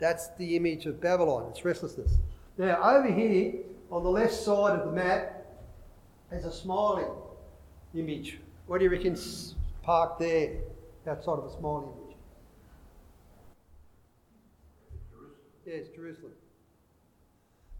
That's 0.00 0.28
the 0.38 0.56
image 0.56 0.86
of 0.86 1.00
Babylon, 1.00 1.46
it's 1.50 1.64
restlessness. 1.64 2.14
Now, 2.58 2.82
over 2.82 3.12
here 3.12 3.54
on 3.92 4.02
the 4.02 4.10
left 4.10 4.34
side 4.34 4.78
of 4.78 4.86
the 4.86 4.92
map, 4.92 5.39
there's 6.30 6.44
a 6.44 6.52
smiling 6.52 7.10
image. 7.94 8.38
What 8.66 8.78
do 8.78 8.84
you 8.84 8.90
reckon 8.90 9.18
parked 9.82 10.20
there 10.20 10.52
outside 11.06 11.38
of 11.38 11.44
a 11.44 11.58
smiling 11.58 11.88
image? 11.88 12.16
Yes, 15.66 15.86
Jerusalem. 15.94 16.32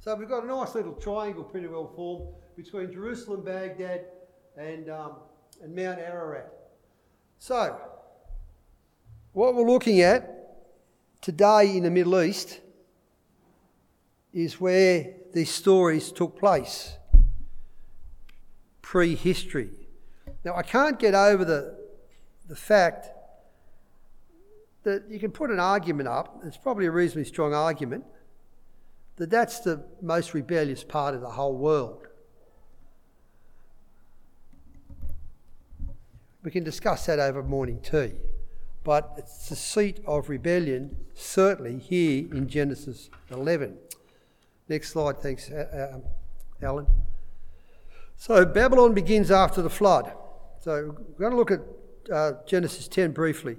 So 0.00 0.14
we've 0.14 0.28
got 0.28 0.44
a 0.44 0.46
nice 0.46 0.74
little 0.74 0.94
triangle 0.94 1.44
pretty 1.44 1.66
well 1.66 1.92
formed 1.94 2.28
between 2.56 2.92
Jerusalem, 2.92 3.42
Baghdad, 3.44 4.06
and, 4.56 4.90
um, 4.90 5.12
and 5.62 5.74
Mount 5.74 5.98
Ararat. 5.98 6.52
So, 7.38 7.78
what 9.32 9.54
we're 9.54 9.70
looking 9.70 10.00
at 10.00 10.56
today 11.20 11.76
in 11.76 11.84
the 11.84 11.90
Middle 11.90 12.20
East 12.20 12.60
is 14.32 14.60
where 14.60 15.14
these 15.32 15.50
stories 15.50 16.10
took 16.12 16.38
place 16.38 16.96
prehistory. 18.90 19.70
Now, 20.44 20.56
I 20.56 20.62
can't 20.62 20.98
get 20.98 21.14
over 21.14 21.44
the, 21.44 21.78
the 22.48 22.56
fact 22.56 23.06
that 24.82 25.04
you 25.08 25.20
can 25.20 25.30
put 25.30 25.48
an 25.50 25.60
argument 25.60 26.08
up, 26.08 26.40
it's 26.44 26.56
probably 26.56 26.86
a 26.86 26.90
reasonably 26.90 27.24
strong 27.24 27.54
argument, 27.54 28.02
that 29.14 29.30
that's 29.30 29.60
the 29.60 29.84
most 30.02 30.34
rebellious 30.34 30.82
part 30.82 31.14
of 31.14 31.20
the 31.20 31.30
whole 31.30 31.54
world. 31.54 32.08
We 36.42 36.50
can 36.50 36.64
discuss 36.64 37.06
that 37.06 37.20
over 37.20 37.44
morning 37.44 37.78
tea, 37.80 38.14
but 38.82 39.14
it's 39.18 39.50
the 39.50 39.54
seat 39.54 40.00
of 40.04 40.28
rebellion, 40.28 40.96
certainly 41.14 41.78
here 41.78 42.26
in 42.34 42.48
Genesis 42.48 43.08
11. 43.30 43.78
Next 44.68 44.90
slide, 44.90 45.22
thanks, 45.22 45.48
uh, 45.48 45.92
um, 45.94 46.02
Alan. 46.60 46.88
So 48.20 48.44
Babylon 48.44 48.92
begins 48.92 49.30
after 49.30 49.62
the 49.62 49.70
flood. 49.70 50.12
So 50.60 50.94
we're 51.16 51.30
going 51.30 51.30
to 51.30 51.38
look 51.38 51.50
at 51.50 51.60
uh, 52.12 52.32
Genesis 52.46 52.86
10 52.86 53.12
briefly. 53.12 53.56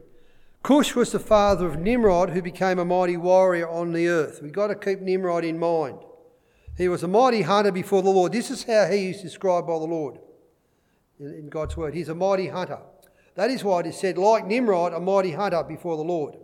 Cush 0.61 0.93
was 0.93 1.11
the 1.11 1.17
father 1.17 1.65
of 1.65 1.79
Nimrod, 1.79 2.29
who 2.29 2.43
became 2.43 2.77
a 2.77 2.85
mighty 2.85 3.17
warrior 3.17 3.67
on 3.67 3.91
the 3.91 4.07
earth. 4.07 4.39
We've 4.43 4.51
got 4.51 4.67
to 4.67 4.75
keep 4.75 5.01
Nimrod 5.01 5.43
in 5.43 5.57
mind. 5.57 5.97
He 6.77 6.87
was 6.87 7.01
a 7.01 7.07
mighty 7.07 7.41
hunter 7.41 7.71
before 7.71 8.03
the 8.03 8.11
Lord. 8.11 8.33
This 8.33 8.51
is 8.51 8.63
how 8.65 8.85
he 8.85 9.09
is 9.09 9.23
described 9.23 9.65
by 9.65 9.79
the 9.79 9.85
Lord 9.85 10.19
in 11.19 11.49
God's 11.49 11.75
word. 11.75 11.95
He's 11.95 12.09
a 12.09 12.13
mighty 12.13 12.49
hunter. 12.49 12.81
That 13.33 13.49
is 13.49 13.63
why 13.63 13.79
it 13.79 13.87
is 13.87 13.97
said, 13.97 14.19
like 14.19 14.45
Nimrod, 14.45 14.93
a 14.93 14.99
mighty 14.99 15.31
hunter 15.31 15.63
before 15.63 15.97
the 15.97 16.03
Lord. 16.03 16.37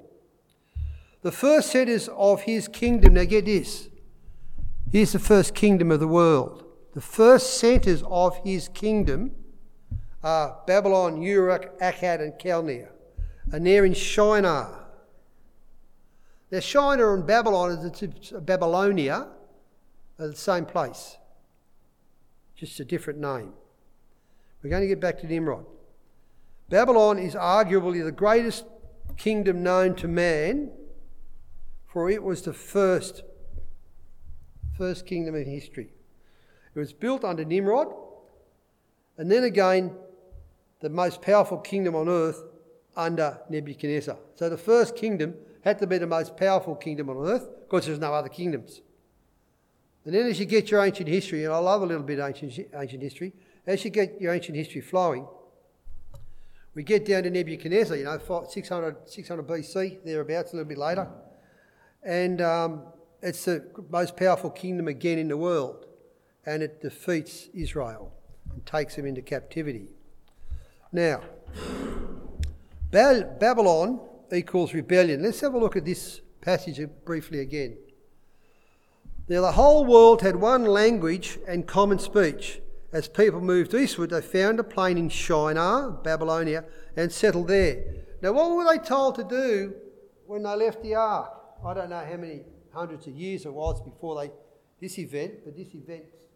The 1.21 1.31
first 1.31 1.69
centres 1.69 2.09
of 2.09 2.41
his 2.41 2.67
kingdom, 2.67 3.13
now 3.13 3.25
get 3.25 3.45
this, 3.45 3.89
here's 4.91 5.11
the 5.11 5.19
first 5.19 5.53
kingdom 5.53 5.91
of 5.91 5.99
the 5.99 6.07
world. 6.07 6.63
The 6.97 7.01
first 7.01 7.59
centres 7.59 8.01
of 8.07 8.37
his 8.43 8.69
kingdom 8.69 9.35
are 10.23 10.63
Babylon, 10.65 11.21
Uruk, 11.21 11.79
Akkad, 11.79 12.21
and 12.21 12.33
Calneh. 12.39 12.87
And 13.51 13.67
they're 13.67 13.85
in 13.85 13.93
Shinar. 13.93 14.87
Now, 16.49 16.59
Shinar 16.59 17.13
and 17.13 17.27
Babylon, 17.27 17.93
Babylonia, 18.41 19.27
are 20.17 20.27
the 20.27 20.35
same 20.35 20.65
place, 20.65 21.17
just 22.55 22.79
a 22.79 22.83
different 22.83 23.19
name. 23.19 23.53
We're 24.63 24.71
going 24.71 24.81
to 24.81 24.87
get 24.87 24.99
back 24.99 25.19
to 25.19 25.27
Nimrod. 25.27 25.67
Babylon 26.67 27.19
is 27.19 27.35
arguably 27.35 28.03
the 28.03 28.11
greatest 28.11 28.65
kingdom 29.17 29.61
known 29.61 29.93
to 29.97 30.07
man, 30.07 30.71
for 31.85 32.09
it 32.09 32.23
was 32.23 32.41
the 32.41 32.53
first, 32.53 33.21
first 34.75 35.05
kingdom 35.05 35.35
in 35.35 35.45
history. 35.45 35.91
It 36.77 36.81
was 36.81 36.93
built 36.93 37.23
under 37.23 37.43
Nimrod, 37.43 37.91
and 39.17 39.31
then 39.31 39.45
again, 39.45 39.95
the 40.79 40.89
most 40.89 41.23
powerful 41.23 41.57
kingdom 41.57 41.95
on 41.95 42.07
earth 42.07 42.43
under 42.95 43.39
Nebuchadnezzar. 43.49 44.15
So 44.35 44.47
the 44.47 44.59
first 44.59 44.95
kingdom 44.95 45.33
had 45.63 45.79
to 45.79 45.87
be 45.87 45.97
the 45.97 46.05
most 46.05 46.37
powerful 46.37 46.75
kingdom 46.75 47.09
on 47.09 47.17
earth 47.25 47.49
because 47.63 47.87
there's 47.87 47.97
no 47.97 48.13
other 48.13 48.29
kingdoms. 48.29 48.81
And 50.05 50.13
then 50.13 50.27
as 50.27 50.39
you 50.39 50.45
get 50.45 50.69
your 50.69 50.85
ancient 50.85 51.09
history, 51.09 51.45
and 51.45 51.51
I 51.51 51.57
love 51.57 51.81
a 51.81 51.85
little 51.87 52.03
bit 52.03 52.19
ancient, 52.19 52.69
ancient 52.75 53.01
history, 53.01 53.33
as 53.65 53.83
you 53.83 53.89
get 53.89 54.21
your 54.21 54.31
ancient 54.31 54.55
history 54.55 54.81
flowing, 54.81 55.27
we 56.75 56.83
get 56.83 57.05
down 57.05 57.23
to 57.23 57.31
Nebuchadnezzar, 57.31 57.97
you 57.97 58.03
know, 58.03 58.45
600, 58.47 59.09
600 59.09 59.47
BC, 59.47 60.03
thereabouts, 60.05 60.53
a 60.53 60.57
little 60.57 60.69
bit 60.69 60.77
later. 60.77 61.07
And 62.03 62.39
um, 62.39 62.83
it's 63.23 63.45
the 63.45 63.65
most 63.89 64.15
powerful 64.15 64.51
kingdom 64.51 64.87
again 64.87 65.17
in 65.17 65.27
the 65.27 65.37
world 65.37 65.85
and 66.47 66.63
it 66.63 66.81
defeats 66.81 67.49
Israel 67.53 68.13
and 68.51 68.65
takes 68.65 68.95
them 68.95 69.05
into 69.05 69.21
captivity. 69.21 69.89
Now, 70.93 71.21
Babylon 72.89 73.99
equals 74.31 74.73
rebellion. 74.73 75.21
Let's 75.21 75.41
have 75.41 75.53
a 75.53 75.59
look 75.59 75.75
at 75.75 75.83
this 75.83 76.21
passage 76.39 76.79
briefly 77.03 77.41
again. 77.41 77.77
Now, 79.27 79.41
the 79.41 79.51
whole 79.51 79.83
world 79.83 80.21
had 80.21 80.37
one 80.37 80.63
language 80.63 81.37
and 81.45 81.67
common 81.67 81.99
speech. 81.99 82.61
as 82.93 83.09
people 83.09 83.41
moved 83.41 83.73
eastward, 83.73 84.11
they 84.11 84.21
found 84.21 84.61
a 84.61 84.63
plain 84.63 84.97
in 84.97 85.09
Shinar, 85.09 85.91
Babylonia, 85.91 86.63
and 86.95 87.11
settled 87.11 87.49
there. 87.49 87.83
Now, 88.21 88.31
what 88.31 88.49
were 88.51 88.63
they 88.63 88.81
told 88.81 89.15
to 89.15 89.25
do 89.25 89.75
when 90.25 90.43
they 90.43 90.55
left 90.55 90.81
the 90.81 90.95
ark? 90.95 91.29
I 91.65 91.73
don't 91.73 91.89
know 91.89 92.05
how 92.09 92.15
many 92.15 92.43
hundreds 92.73 93.05
of 93.07 93.13
years 93.13 93.45
it 93.45 93.53
was 93.53 93.81
before 93.81 94.21
they 94.21 94.31
this 94.79 94.99
event, 94.99 95.43
but 95.43 95.55
this 95.55 95.73
event's 95.73 96.26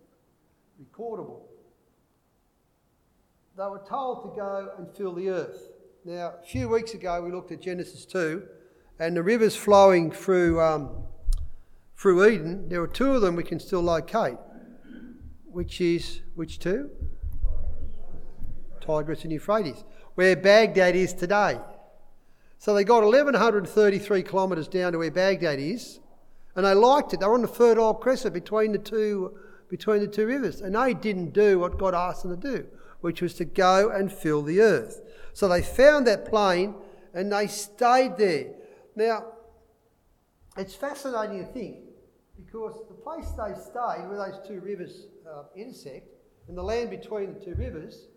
recordable. 0.82 1.42
They 3.58 3.66
were 3.66 3.84
told 3.88 4.24
to 4.24 4.36
go 4.36 4.72
and 4.78 4.88
fill 4.96 5.14
the 5.14 5.30
earth. 5.30 5.70
Now, 6.06 6.34
a 6.42 6.46
few 6.46 6.68
weeks 6.70 6.94
ago, 6.94 7.22
we 7.22 7.32
looked 7.32 7.52
at 7.52 7.62
Genesis 7.62 8.06
2, 8.06 8.44
and 9.00 9.16
the 9.16 9.22
rivers 9.22 9.56
flowing 9.56 10.12
through, 10.12 10.62
um, 10.62 11.04
through 11.96 12.28
Eden, 12.28 12.70
there 12.70 12.82
are 12.82 12.88
two 12.88 13.12
of 13.12 13.22
them 13.22 13.36
we 13.36 13.44
can 13.44 13.60
still 13.60 13.82
locate, 13.82 14.38
which 15.46 15.82
is, 15.82 16.22
which 16.36 16.60
two? 16.60 16.90
Tigris 18.80 19.24
and 19.24 19.32
Euphrates, 19.32 19.84
where 20.16 20.36
Baghdad 20.36 20.96
is 20.96 21.14
today. 21.14 21.60
So 22.58 22.74
they 22.74 22.84
got 22.84 23.04
1,133 23.04 24.24
kilometres 24.24 24.68
down 24.68 24.94
to 24.94 25.00
where 25.00 25.12
Baghdad 25.12 25.60
is, 25.60 26.00
and 26.56 26.66
they 26.66 26.74
liked 26.74 27.14
it. 27.14 27.20
They 27.20 27.26
were 27.26 27.34
on 27.34 27.42
the 27.42 27.48
Fertile 27.48 27.94
Crescent 27.94 28.34
between 28.34 28.72
the 28.72 28.78
two, 28.78 29.38
between 29.72 30.02
the 30.02 30.08
two 30.08 30.28
rivers, 30.28 30.60
and 30.60 30.76
they 30.76 30.94
didn't 30.94 31.32
do 31.32 31.58
what 31.58 31.80
God 31.80 31.96
asked 31.96 32.24
them 32.24 32.40
to 32.40 32.58
do, 32.58 32.68
which 33.00 33.22
was 33.22 33.34
to 33.36 33.46
go 33.46 33.90
and 33.90 34.12
fill 34.12 34.44
the 34.44 34.60
earth. 34.60 35.02
So 35.32 35.48
they 35.48 35.62
found 35.62 36.06
that 36.08 36.26
plain 36.26 36.76
and 37.14 37.32
they 37.32 37.48
stayed 37.48 38.18
there. 38.18 38.54
Now, 38.98 39.28
it's 40.58 40.76
fascinating 40.76 41.40
to 41.40 41.52
think 41.54 41.78
because 42.36 42.84
the 42.90 42.96
place 42.96 43.32
they 43.32 43.54
stayed, 43.54 44.10
where 44.10 44.18
those 44.18 44.46
two 44.46 44.60
rivers 44.60 45.08
uh, 45.26 45.44
intersect, 45.56 46.10
and 46.50 46.58
the 46.58 46.64
land 46.64 46.90
between 46.90 47.34
the 47.34 47.40
two 47.40 47.56
rivers, 47.56 48.08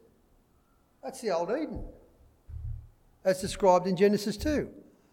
that's 1.05 1.21
the 1.21 1.31
old 1.31 1.51
Eden, 1.51 1.85
as 3.25 3.41
described 3.41 3.87
in 3.87 3.97
Genesis 3.97 4.37
2. 4.37 4.69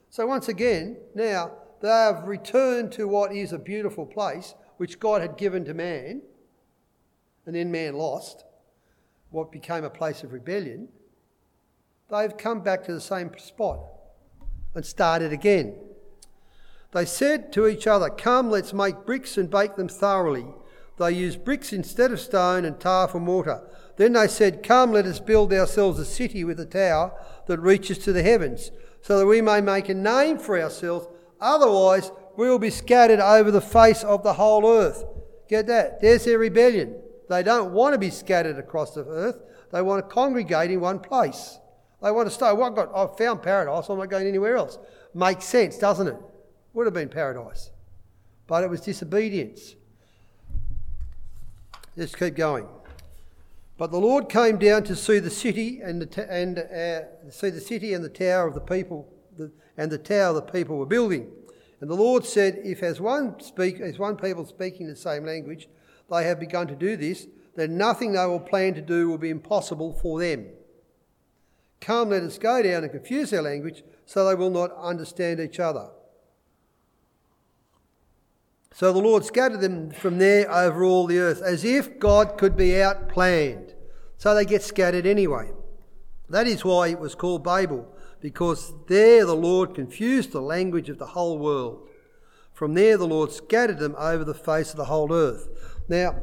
So, 0.10 0.26
once 0.26 0.48
again, 0.48 0.98
now 1.14 1.52
they 1.82 1.88
have 1.88 2.28
returned 2.28 2.92
to 2.94 3.08
what 3.08 3.32
is 3.32 3.54
a 3.54 3.60
beautiful 3.60 4.08
place 4.08 4.56
which 4.78 5.00
God 5.00 5.22
had 5.22 5.38
given 5.38 5.64
to 5.66 5.76
man, 5.76 6.24
and 7.46 7.56
then 7.56 7.72
man 7.72 7.96
lost, 7.96 8.46
what 9.30 9.52
became 9.52 9.84
a 9.84 9.90
place 9.90 10.24
of 10.24 10.34
rebellion. 10.34 10.90
They've 12.10 12.36
come 12.36 12.62
back 12.62 12.84
to 12.86 12.94
the 12.94 13.02
same 13.02 13.32
spot 13.38 13.80
and 14.76 14.86
started 14.86 15.32
again. 15.32 15.76
They 16.92 17.06
said 17.06 17.54
to 17.54 17.68
each 17.68 17.88
other, 17.88 18.10
Come, 18.10 18.50
let's 18.50 18.74
make 18.74 19.06
bricks 19.06 19.38
and 19.38 19.50
bake 19.50 19.76
them 19.76 19.88
thoroughly. 19.88 20.46
They 21.00 21.14
used 21.14 21.46
bricks 21.46 21.72
instead 21.72 22.12
of 22.12 22.20
stone 22.20 22.66
and 22.66 22.80
tar 22.80 23.08
for 23.08 23.20
mortar. 23.20 23.68
Then 23.96 24.14
they 24.14 24.28
said, 24.28 24.62
Come, 24.62 24.92
let 24.92 25.06
us 25.06 25.20
build 25.20 25.54
ourselves 25.54 26.00
a 26.00 26.06
city 26.06 26.44
with 26.44 26.60
a 26.60 26.66
tower 26.66 27.14
that 27.48 27.60
reaches 27.60 27.98
to 28.00 28.14
the 28.14 28.24
heavens, 28.24 28.72
so 29.02 29.18
that 29.18 29.26
we 29.26 29.42
may 29.42 29.62
make 29.62 29.88
a 29.90 29.94
name 29.94 30.38
for 30.38 30.60
ourselves. 30.60 31.08
Otherwise, 31.40 32.12
we 32.38 32.50
will 32.50 32.60
be 32.60 32.70
scattered 32.70 33.20
over 33.20 33.52
the 33.52 33.62
face 33.62 34.04
of 34.04 34.24
the 34.24 34.34
whole 34.34 34.68
earth. 34.70 35.04
Get 35.48 35.68
that? 35.68 36.02
There's 36.02 36.26
their 36.26 36.38
rebellion. 36.38 36.96
They 37.32 37.44
don't 37.44 37.72
want 37.72 37.94
to 37.94 37.98
be 37.98 38.10
scattered 38.10 38.58
across 38.58 38.94
the 38.94 39.06
earth, 39.06 39.38
they 39.72 39.82
want 39.82 40.06
to 40.06 40.14
congregate 40.14 40.70
in 40.70 40.82
one 40.82 41.00
place. 41.00 41.60
They 42.04 42.12
want 42.12 42.28
to 42.28 42.34
stay. 42.34 42.52
Well, 42.52 42.64
I've, 42.64 42.76
got, 42.76 42.94
I've 42.94 43.18
found 43.18 43.42
paradise, 43.42 43.88
I'm 43.88 44.00
not 44.00 44.10
going 44.10 44.28
anywhere 44.28 44.58
else. 44.58 44.78
Makes 45.14 45.46
sense, 45.46 45.78
doesn't 45.78 46.08
it? 46.08 46.18
Would 46.74 46.88
have 46.88 46.94
been 46.94 47.08
paradise. 47.08 47.72
But 48.48 48.66
it 48.66 48.70
was 48.70 48.82
disobedience. 48.82 49.76
Let's 51.96 52.16
keep 52.16 52.36
going. 52.36 52.68
But 53.78 53.92
the 53.92 54.00
Lord 54.00 54.28
came 54.28 54.58
down 54.58 54.84
to 54.84 54.96
see 54.98 55.20
the 55.20 55.30
city 55.30 55.80
and, 55.82 56.02
the 56.02 56.30
and 56.30 56.60
uh, 56.60 57.32
see 57.32 57.50
the 57.50 57.62
city 57.62 57.94
and 57.94 58.04
the 58.04 58.10
tower 58.10 58.46
of 58.46 58.56
the 58.56 58.60
people, 58.60 59.08
the, 59.38 59.54
and 59.78 59.90
the 59.90 59.98
tower 59.98 60.34
the 60.34 60.42
people 60.42 60.78
were 60.78 60.86
building. 60.86 61.32
And 61.80 61.90
the 61.90 61.96
Lord 61.96 62.26
said, 62.26 62.60
If 62.66 62.84
as 62.84 63.00
one 63.00 63.40
speak, 63.40 63.80
as 63.80 63.98
one 63.98 64.18
people 64.18 64.46
speaking 64.46 64.88
the 64.88 64.98
same 64.98 65.26
language, 65.26 65.70
they 66.12 66.26
have 66.26 66.40
begun 66.40 66.68
to 66.68 66.76
do 66.76 66.96
this, 66.96 67.28
then 67.56 67.78
nothing 67.78 68.14
they 68.14 68.26
will 68.26 68.40
plan 68.40 68.74
to 68.76 68.82
do 68.82 69.10
will 69.10 69.18
be 69.18 69.30
impossible 69.30 69.94
for 69.94 70.20
them. 70.20 70.48
Come, 71.80 72.10
let 72.10 72.24
us 72.24 72.38
go 72.38 72.62
down 72.62 72.84
and 72.84 72.92
confuse 72.92 73.32
their 73.32 73.42
language, 73.42 73.84
so 74.06 74.28
they 74.28 74.36
will 74.36 74.52
not 74.52 74.72
understand 74.78 75.40
each 75.40 75.60
other. 75.60 75.90
So 78.74 78.94
the 78.94 79.00
Lord 79.00 79.26
scattered 79.26 79.62
them 79.62 79.92
from 79.92 80.18
there 80.18 80.50
over 80.52 80.84
all 80.84 81.08
the 81.08 81.18
earth, 81.18 81.42
as 81.42 81.66
if 81.66 82.00
God 82.00 82.38
could 82.38 82.56
be 82.56 82.70
outplanned. 82.70 83.74
So 84.18 84.34
they 84.34 84.46
get 84.46 84.62
scattered 84.64 85.06
anyway. 85.06 85.52
That 86.30 86.48
is 86.48 86.64
why 86.64 86.90
it 86.90 87.00
was 87.00 87.16
called 87.16 87.44
Babel, 87.44 87.94
because 88.22 88.74
there 88.88 89.26
the 89.26 89.36
Lord 89.36 89.76
confused 89.76 90.32
the 90.32 90.42
language 90.42 90.90
of 90.90 91.00
the 91.00 91.08
whole 91.08 91.38
world. 91.38 91.90
From 92.54 92.76
there 92.76 92.96
the 92.96 93.08
Lord 93.08 93.32
scattered 93.32 93.80
them 93.80 93.96
over 93.98 94.24
the 94.24 94.34
face 94.34 94.72
of 94.72 94.78
the 94.78 94.86
whole 94.86 95.12
earth. 95.12 95.50
Now, 95.92 96.16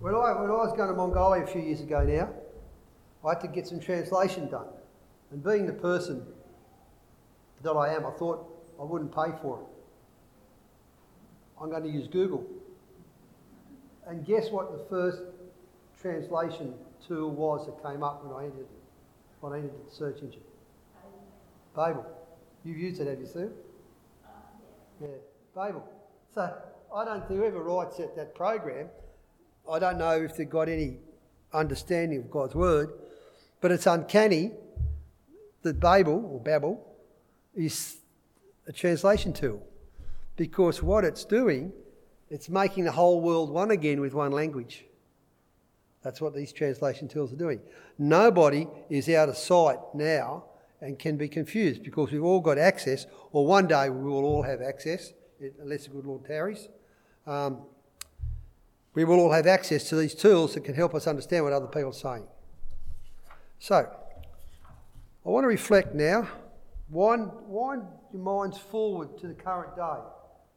when 0.00 0.16
I, 0.16 0.32
when 0.40 0.50
I 0.50 0.54
was 0.54 0.76
going 0.76 0.88
to 0.88 0.96
Mongolia 0.96 1.44
a 1.44 1.46
few 1.46 1.60
years 1.60 1.80
ago 1.80 2.02
now, 2.02 2.28
I 3.24 3.34
had 3.34 3.40
to 3.42 3.46
get 3.46 3.68
some 3.68 3.78
translation 3.78 4.50
done. 4.50 4.66
And 5.30 5.44
being 5.44 5.64
the 5.64 5.74
person 5.74 6.26
that 7.62 7.70
I 7.70 7.94
am, 7.94 8.04
I 8.04 8.10
thought 8.10 8.50
I 8.80 8.82
wouldn't 8.82 9.14
pay 9.14 9.30
for 9.40 9.60
it. 9.60 9.66
I'm 11.62 11.70
going 11.70 11.84
to 11.84 11.88
use 11.88 12.08
Google. 12.08 12.44
And 14.08 14.26
guess 14.26 14.50
what 14.50 14.72
the 14.72 14.84
first 14.90 15.22
translation 16.02 16.74
tool 17.06 17.30
was 17.30 17.64
that 17.66 17.80
came 17.88 18.02
up 18.02 18.24
when 18.24 18.34
I 18.34 18.46
entered, 18.46 18.66
when 19.38 19.52
I 19.52 19.58
entered 19.58 19.86
the 19.88 19.94
search 19.94 20.16
engine? 20.20 20.42
Babel. 21.76 22.04
You've 22.64 22.76
used 22.76 23.00
it, 23.00 23.06
have 23.06 23.20
you, 23.20 23.26
Sue? 23.26 23.52
Uh, 24.24 24.30
yeah, 25.00 25.06
Babel. 25.54 25.88
So 26.34 26.52
I 26.94 27.04
don't 27.04 27.26
think 27.26 27.40
whoever 27.40 27.60
writes 27.60 27.96
that, 27.96 28.14
that 28.14 28.36
program, 28.36 28.88
I 29.68 29.80
don't 29.80 29.98
know 29.98 30.12
if 30.12 30.36
they've 30.36 30.48
got 30.48 30.68
any 30.68 30.98
understanding 31.52 32.20
of 32.20 32.30
God's 32.30 32.54
word, 32.54 32.92
but 33.60 33.72
it's 33.72 33.86
uncanny 33.86 34.52
that 35.62 35.80
Babel 35.80 36.24
or 36.24 36.38
Babel 36.38 36.86
is 37.52 37.96
a 38.68 38.72
translation 38.72 39.32
tool 39.32 39.66
because 40.36 40.84
what 40.84 41.04
it's 41.04 41.24
doing, 41.24 41.72
it's 42.30 42.48
making 42.48 42.84
the 42.84 42.92
whole 42.92 43.20
world 43.20 43.50
one 43.50 43.72
again 43.72 44.00
with 44.00 44.14
one 44.14 44.30
language. 44.30 44.84
That's 46.04 46.20
what 46.20 46.32
these 46.32 46.52
translation 46.52 47.08
tools 47.08 47.32
are 47.32 47.36
doing. 47.36 47.60
Nobody 47.98 48.68
is 48.88 49.08
out 49.08 49.28
of 49.28 49.36
sight 49.36 49.78
now 49.94 50.44
and 50.80 50.96
can 50.96 51.16
be 51.16 51.28
confused 51.28 51.82
because 51.82 52.12
we've 52.12 52.22
all 52.22 52.40
got 52.40 52.58
access, 52.58 53.06
or 53.32 53.46
one 53.46 53.66
day 53.66 53.90
we 53.90 54.04
will 54.04 54.24
all 54.24 54.42
have 54.42 54.60
access, 54.60 55.12
unless 55.60 55.84
the 55.84 55.90
good 55.90 56.04
Lord 56.06 56.24
tarries. 56.24 56.68
Um, 57.26 57.62
we 58.94 59.04
will 59.04 59.18
all 59.18 59.32
have 59.32 59.46
access 59.46 59.88
to 59.88 59.96
these 59.96 60.14
tools 60.14 60.54
that 60.54 60.64
can 60.64 60.74
help 60.74 60.94
us 60.94 61.06
understand 61.06 61.44
what 61.44 61.52
other 61.52 61.66
people 61.66 61.90
are 61.90 61.92
saying. 61.92 62.26
So, 63.58 63.76
I 63.76 65.28
want 65.28 65.44
to 65.44 65.48
reflect 65.48 65.94
now. 65.94 66.28
Wind, 66.90 67.30
wind 67.46 67.82
your 68.12 68.22
minds 68.22 68.58
forward 68.58 69.18
to 69.18 69.26
the 69.26 69.34
current 69.34 69.74
day 69.74 70.00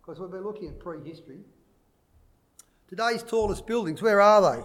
because 0.01 0.19
we've 0.19 0.30
been 0.30 0.43
looking 0.43 0.69
at 0.69 0.80
prehistory. 0.80 1.39
Today's 2.89 3.23
tallest 3.23 3.65
buildings, 3.65 4.01
where 4.01 4.21
are 4.21 4.56
they? 4.56 4.63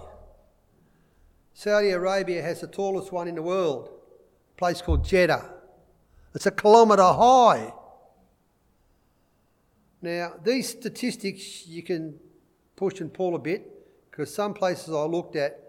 Saudi 1.55 1.91
Arabia 1.91 2.43
has 2.43 2.61
the 2.61 2.67
tallest 2.67 3.13
one 3.13 3.29
in 3.29 3.35
the 3.35 3.43
world, 3.43 3.91
a 4.57 4.59
place 4.59 4.83
called 4.83 5.05
Jeddah. 5.05 5.51
It's 6.35 6.47
a 6.47 6.51
kilometre 6.51 7.03
high. 7.03 7.73
Now, 10.03 10.35
these 10.43 10.69
statistics 10.69 11.67
you 11.69 11.85
can 11.85 12.19
push 12.75 13.01
and 13.01 13.13
pull 13.13 13.37
a 13.37 13.39
bit 13.39 13.71
because 14.11 14.35
some 14.35 14.53
places 14.53 14.93
I 14.93 15.05
looked 15.05 15.37
at 15.37 15.61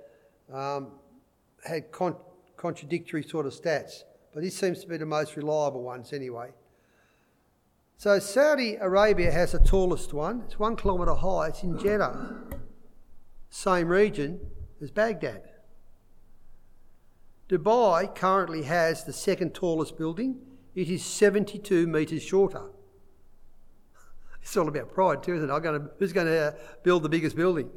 um, 0.51 0.87
had 1.63 1.91
con- 1.91 2.15
contradictory 2.57 3.21
sort 3.23 3.45
of 3.45 3.53
stats, 3.53 4.03
but 4.33 4.41
this 4.41 4.57
seems 4.57 4.81
to 4.81 4.87
be 4.87 4.97
the 4.97 5.05
most 5.05 5.37
reliable 5.37 5.83
ones 5.83 6.11
anyway. 6.11 6.49
So 7.97 8.17
Saudi 8.17 8.75
Arabia 8.75 9.31
has 9.31 9.51
the 9.51 9.59
tallest 9.59 10.13
one. 10.13 10.41
It's 10.45 10.57
one 10.57 10.75
kilometre 10.75 11.13
high. 11.13 11.49
It's 11.49 11.61
in 11.61 11.77
Jeddah, 11.77 12.57
same 13.51 13.87
region 13.87 14.39
as 14.81 14.89
Baghdad. 14.89 15.43
Dubai 17.47 18.13
currently 18.15 18.63
has 18.63 19.03
the 19.03 19.13
second 19.13 19.53
tallest 19.53 19.95
building. 19.95 20.39
It 20.73 20.89
is 20.89 21.05
72 21.05 21.85
metres 21.85 22.23
shorter. 22.23 22.71
It's 24.43 24.57
all 24.57 24.67
about 24.67 24.93
pride, 24.93 25.23
too, 25.23 25.35
isn't 25.35 25.49
it? 25.49 25.61
To, 25.61 25.89
who's 25.97 26.11
going 26.11 26.27
to 26.27 26.47
uh, 26.47 26.51
build 26.83 27.03
the 27.03 27.09
biggest 27.09 27.35
building? 27.35 27.69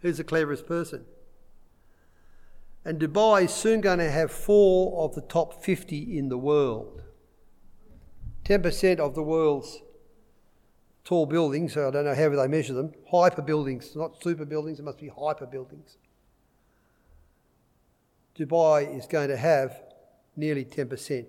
Who's 0.00 0.16
the 0.16 0.24
cleverest 0.24 0.66
person? 0.66 1.04
And 2.84 2.98
Dubai 2.98 3.44
is 3.44 3.52
soon 3.52 3.82
going 3.82 3.98
to 3.98 4.10
have 4.10 4.30
four 4.30 5.04
of 5.04 5.14
the 5.14 5.20
top 5.20 5.62
50 5.62 6.18
in 6.18 6.30
the 6.30 6.38
world. 6.38 7.02
10% 8.46 8.98
of 8.98 9.14
the 9.14 9.22
world's 9.22 9.82
tall 11.04 11.26
buildings. 11.26 11.74
So 11.74 11.88
I 11.88 11.90
don't 11.90 12.06
know 12.06 12.14
how 12.14 12.30
they 12.30 12.48
measure 12.48 12.72
them. 12.72 12.92
Hyper 13.10 13.42
buildings, 13.42 13.94
not 13.94 14.22
super 14.22 14.46
buildings. 14.46 14.78
It 14.78 14.84
must 14.84 14.98
be 14.98 15.08
hyper 15.08 15.46
buildings. 15.46 15.98
Dubai 18.34 18.96
is 18.96 19.04
going 19.04 19.28
to 19.28 19.36
have 19.36 19.82
nearly 20.36 20.64
10%. 20.64 21.28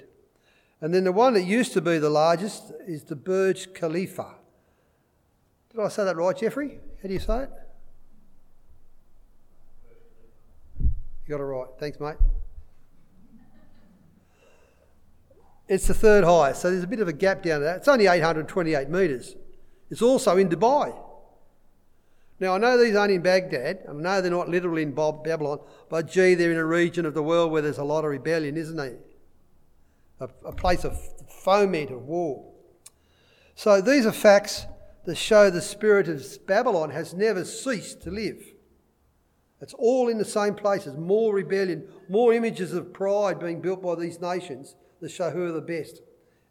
And 0.79 0.93
then 0.93 1.03
the 1.03 1.11
one 1.11 1.33
that 1.33 1.43
used 1.43 1.73
to 1.73 1.81
be 1.81 1.97
the 1.97 2.09
largest 2.09 2.71
is 2.87 3.03
the 3.03 3.17
Burj 3.17 3.73
Khalifa. 3.73 4.35
Did 5.71 5.81
I 5.81 5.87
say 5.89 6.03
that 6.03 6.17
right, 6.17 6.35
Jeffrey? 6.35 6.79
How 7.01 7.07
do 7.07 7.13
you 7.13 7.19
say 7.19 7.43
it? 7.43 7.49
You 10.79 11.37
got 11.37 11.39
it 11.39 11.43
right. 11.43 11.67
Thanks, 11.79 11.99
mate. 11.99 12.15
It's 15.67 15.85
the 15.85 15.93
third 15.93 16.23
highest, 16.23 16.63
so 16.63 16.71
there's 16.71 16.83
a 16.83 16.87
bit 16.87 16.99
of 16.99 17.07
a 17.07 17.13
gap 17.13 17.43
down 17.43 17.61
there. 17.61 17.75
It's 17.75 17.87
only 17.87 18.07
828 18.07 18.89
metres. 18.89 19.35
It's 19.91 20.01
also 20.01 20.37
in 20.37 20.49
Dubai. 20.49 20.97
Now, 22.39 22.55
I 22.55 22.57
know 22.57 22.75
these 22.77 22.95
aren't 22.95 23.11
in 23.11 23.21
Baghdad, 23.21 23.83
I 23.87 23.93
know 23.93 24.21
they're 24.21 24.31
not 24.31 24.49
literally 24.49 24.81
in 24.81 24.93
Babylon, 24.93 25.59
but 25.89 26.09
gee, 26.09 26.33
they're 26.33 26.51
in 26.51 26.57
a 26.57 26.65
region 26.65 27.05
of 27.05 27.13
the 27.13 27.21
world 27.21 27.51
where 27.51 27.61
there's 27.61 27.77
a 27.77 27.83
lot 27.83 28.03
of 28.03 28.09
rebellion, 28.09 28.57
isn't 28.57 28.77
there? 28.77 28.97
A, 30.21 30.29
a 30.45 30.51
place 30.51 30.85
of 30.85 30.99
foment 31.29 31.91
of 31.91 32.03
war. 32.03 32.51
So 33.53 33.81
these 33.81 34.07
are 34.07 34.11
facts 34.11 34.65
that 35.09 35.15
show 35.15 35.49
the 35.49 35.59
spirit 35.59 36.07
of 36.07 36.23
Babylon 36.45 36.91
has 36.91 37.15
never 37.15 37.43
ceased 37.43 38.03
to 38.03 38.11
live. 38.11 38.43
It's 39.59 39.73
all 39.73 40.07
in 40.07 40.19
the 40.19 40.23
same 40.23 40.53
places 40.53 40.97
more 40.97 41.33
rebellion, 41.33 41.87
more 42.07 42.31
images 42.31 42.73
of 42.73 42.93
pride 42.93 43.39
being 43.39 43.59
built 43.59 43.81
by 43.81 43.95
these 43.95 44.21
nations 44.21 44.75
that 45.01 45.09
show 45.09 45.31
who 45.31 45.47
are 45.47 45.51
the 45.51 45.61
best. 45.61 46.01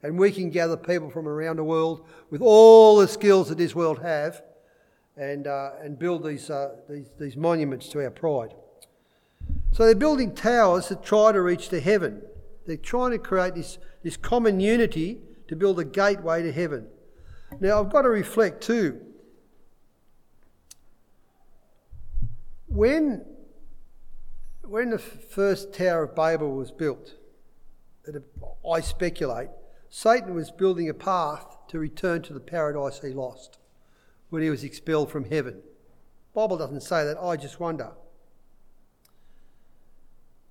And 0.03 0.19
we 0.19 0.33
can 0.33 0.51
gather 0.51 0.77
people 0.77 1.09
from 1.09 1.29
around 1.29 1.59
the 1.59 1.63
world 1.63 2.05
with 2.31 2.43
all 2.43 2.97
the 2.97 3.07
skills 3.07 3.49
that 3.49 3.59
this 3.59 3.77
world 3.77 4.01
have 4.01 4.43
and, 5.17 5.47
uh, 5.47 5.71
and 5.81 5.97
build 5.97 6.25
these, 6.25 6.51
uh, 6.51 6.79
these, 6.91 7.07
these 7.17 7.37
monuments 7.37 7.89
to 7.91 8.03
our 8.03 8.11
pride. 8.11 8.55
So 9.71 9.85
they're 9.85 9.95
building 9.95 10.35
towers 10.35 10.89
to 10.89 10.97
try 10.97 11.31
to 11.31 11.41
reach 11.41 11.69
to 11.69 11.81
heaven. 11.81 12.23
They're 12.67 12.77
trying 12.77 13.13
to 13.13 13.19
create 13.19 13.55
this, 13.55 13.79
this 14.03 14.17
common 14.17 14.59
unity 14.59 15.21
to 15.47 15.55
build 15.55 15.79
a 15.79 15.85
gateway 15.85 16.43
to 16.43 16.51
heaven. 16.51 16.89
Now, 17.61 17.81
I've 17.81 17.91
got 17.91 18.03
to 18.03 18.09
reflect 18.09 18.63
too. 18.63 19.01
When, 22.67 23.25
when 24.63 24.91
the 24.91 24.99
first 24.99 25.73
Tower 25.73 26.05
of 26.05 26.15
Babel 26.15 26.55
was 26.55 26.71
built, 26.71 27.15
I 28.71 28.81
speculate, 28.81 29.49
Satan 29.91 30.35
was 30.35 30.51
building 30.51 30.89
a 30.89 30.95
path 30.95 31.57
to 31.69 31.79
return 31.79 32.23
to 32.23 32.33
the 32.33 32.41
paradise 32.41 33.01
he 33.01 33.09
lost 33.09 33.59
when 34.31 34.43
he 34.43 34.51
was 34.51 34.65
expelled 34.65 35.11
from 35.11 35.25
heaven. 35.25 35.63
Bible 36.35 36.59
doesn't 36.59 36.83
say 36.83 37.05
that, 37.05 37.19
I 37.19 37.37
just 37.37 37.59
wonder. 37.59 37.93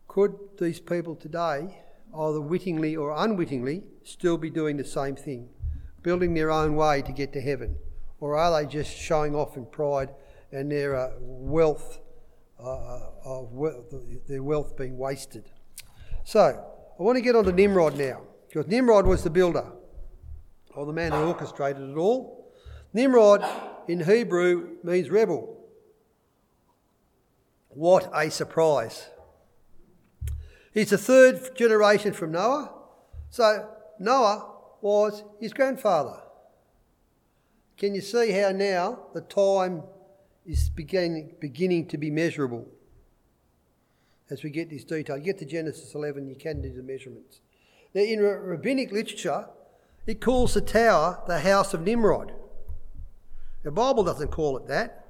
Could 0.07 0.35
these 0.59 0.79
people 0.79 1.15
today, 1.15 1.77
either 2.17 2.41
wittingly 2.41 2.95
or 2.95 3.13
unwittingly, 3.15 3.83
still 4.03 4.37
be 4.37 4.49
doing 4.49 4.77
the 4.77 4.83
same 4.83 5.15
thing, 5.15 5.49
building 6.03 6.33
their 6.33 6.51
own 6.51 6.75
way 6.75 7.01
to 7.01 7.11
get 7.11 7.33
to 7.33 7.41
heaven? 7.41 7.77
Or 8.19 8.35
are 8.35 8.61
they 8.61 8.67
just 8.67 8.95
showing 8.95 9.35
off 9.35 9.57
in 9.57 9.65
pride 9.65 10.09
and 10.51 10.71
their 10.71 10.95
uh, 10.95 11.11
wealth, 11.19 11.99
uh, 12.59 12.99
of 13.25 13.53
we- 13.53 14.19
their 14.27 14.43
wealth 14.43 14.75
being 14.75 14.97
wasted? 14.97 15.49
So, 16.23 16.63
I 16.99 17.03
want 17.03 17.17
to 17.17 17.21
get 17.21 17.35
on 17.35 17.43
to 17.45 17.51
Nimrod 17.51 17.97
now, 17.97 18.21
because 18.47 18.67
Nimrod 18.67 19.05
was 19.05 19.23
the 19.23 19.29
builder, 19.29 19.71
or 20.75 20.85
the 20.85 20.93
man 20.93 21.11
who 21.11 21.19
orchestrated 21.19 21.89
it 21.89 21.95
all. 21.95 22.51
Nimrod 22.93 23.45
in 23.87 24.03
Hebrew 24.03 24.77
means 24.83 25.09
rebel. 25.09 25.55
What 27.69 28.09
a 28.13 28.31
surprise! 28.31 29.07
He's 30.73 30.89
the 30.89 30.97
third 30.97 31.55
generation 31.55 32.13
from 32.13 32.31
Noah, 32.31 32.73
so 33.29 33.69
Noah 33.99 34.56
was 34.81 35.23
his 35.39 35.53
grandfather. 35.53 36.19
Can 37.77 37.93
you 37.93 38.01
see 38.01 38.31
how 38.31 38.51
now 38.51 38.99
the 39.13 39.21
time 39.21 39.83
is 40.45 40.69
beginning, 40.69 41.35
beginning 41.39 41.87
to 41.87 41.97
be 41.97 42.09
measurable? 42.09 42.67
as 44.29 44.43
we 44.43 44.49
get 44.49 44.69
this 44.69 44.83
detail. 44.83 45.17
You 45.17 45.23
get 45.23 45.37
to 45.39 45.45
Genesis 45.45 45.93
11, 45.95 46.27
you 46.27 46.35
can 46.35 46.61
do 46.61 46.73
the 46.73 46.83
measurements. 46.83 47.41
Now, 47.93 48.01
in 48.01 48.21
rabbinic 48.21 48.91
literature, 48.91 49.47
it 50.05 50.21
calls 50.21 50.53
the 50.53 50.61
tower 50.61 51.23
the 51.27 51.39
house 51.39 51.73
of 51.73 51.81
Nimrod. 51.81 52.33
The 53.63 53.71
Bible 53.71 54.03
doesn't 54.03 54.29
call 54.29 54.57
it 54.57 54.67
that, 54.67 55.05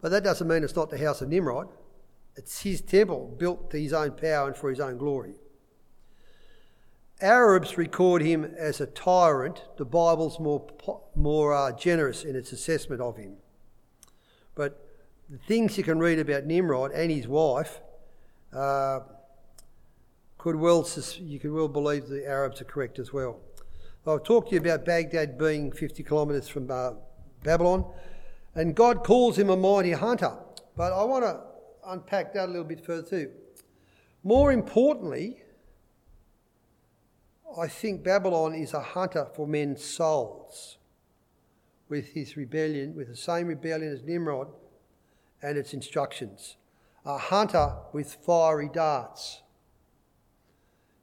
but 0.00 0.10
that 0.10 0.24
doesn't 0.24 0.46
mean 0.46 0.64
it's 0.64 0.76
not 0.76 0.90
the 0.90 0.98
house 0.98 1.20
of 1.20 1.28
Nimrod. 1.28 1.68
It's 2.36 2.62
his 2.62 2.80
temple 2.80 3.34
built 3.38 3.70
to 3.70 3.80
his 3.80 3.92
own 3.92 4.12
power 4.12 4.48
and 4.48 4.56
for 4.56 4.70
his 4.70 4.80
own 4.80 4.96
glory. 4.96 5.34
Arabs 7.20 7.76
record 7.76 8.22
him 8.22 8.44
as 8.44 8.80
a 8.80 8.86
tyrant. 8.86 9.62
The 9.76 9.84
Bible's 9.84 10.38
more, 10.38 10.66
more 11.14 11.54
uh, 11.54 11.72
generous 11.72 12.24
in 12.24 12.36
its 12.36 12.52
assessment 12.52 13.00
of 13.00 13.16
him. 13.16 13.36
But 14.54 14.86
the 15.28 15.38
things 15.38 15.78
you 15.78 15.84
can 15.84 15.98
read 15.98 16.18
about 16.18 16.44
Nimrod 16.44 16.92
and 16.92 17.10
his 17.10 17.28
wife 17.28 17.80
uh, 18.52 19.00
could 20.38 20.56
well, 20.56 20.88
you 21.18 21.38
could 21.38 21.52
well 21.52 21.68
believe 21.68 22.08
the 22.08 22.26
Arabs 22.26 22.60
are 22.60 22.64
correct 22.64 22.98
as 22.98 23.12
well. 23.12 23.38
I've 24.06 24.24
talked 24.24 24.48
to 24.48 24.54
you 24.54 24.60
about 24.60 24.86
Baghdad 24.86 25.36
being 25.36 25.70
50 25.70 26.02
kilometres 26.02 26.48
from 26.48 26.70
uh, 26.70 26.92
Babylon, 27.44 27.84
and 28.54 28.74
God 28.74 29.04
calls 29.04 29.38
him 29.38 29.50
a 29.50 29.56
mighty 29.56 29.92
hunter. 29.92 30.32
But 30.76 30.92
I 30.92 31.04
want 31.04 31.24
to 31.24 31.40
unpack 31.86 32.32
that 32.32 32.46
a 32.46 32.50
little 32.50 32.64
bit 32.64 32.84
further 32.84 33.06
too. 33.06 33.30
More 34.24 34.52
importantly, 34.52 35.42
I 37.58 37.68
think 37.68 38.02
Babylon 38.02 38.54
is 38.54 38.74
a 38.74 38.80
hunter 38.80 39.26
for 39.34 39.46
men's 39.46 39.84
souls 39.84 40.78
with 41.88 42.12
his 42.12 42.36
rebellion, 42.36 42.94
with 42.94 43.08
the 43.08 43.16
same 43.16 43.48
rebellion 43.48 43.92
as 43.92 44.02
Nimrod 44.02 44.48
and 45.42 45.58
its 45.58 45.74
instructions 45.74 46.56
a 47.04 47.18
hunter 47.18 47.76
with 47.92 48.14
fiery 48.26 48.68
darts. 48.72 49.42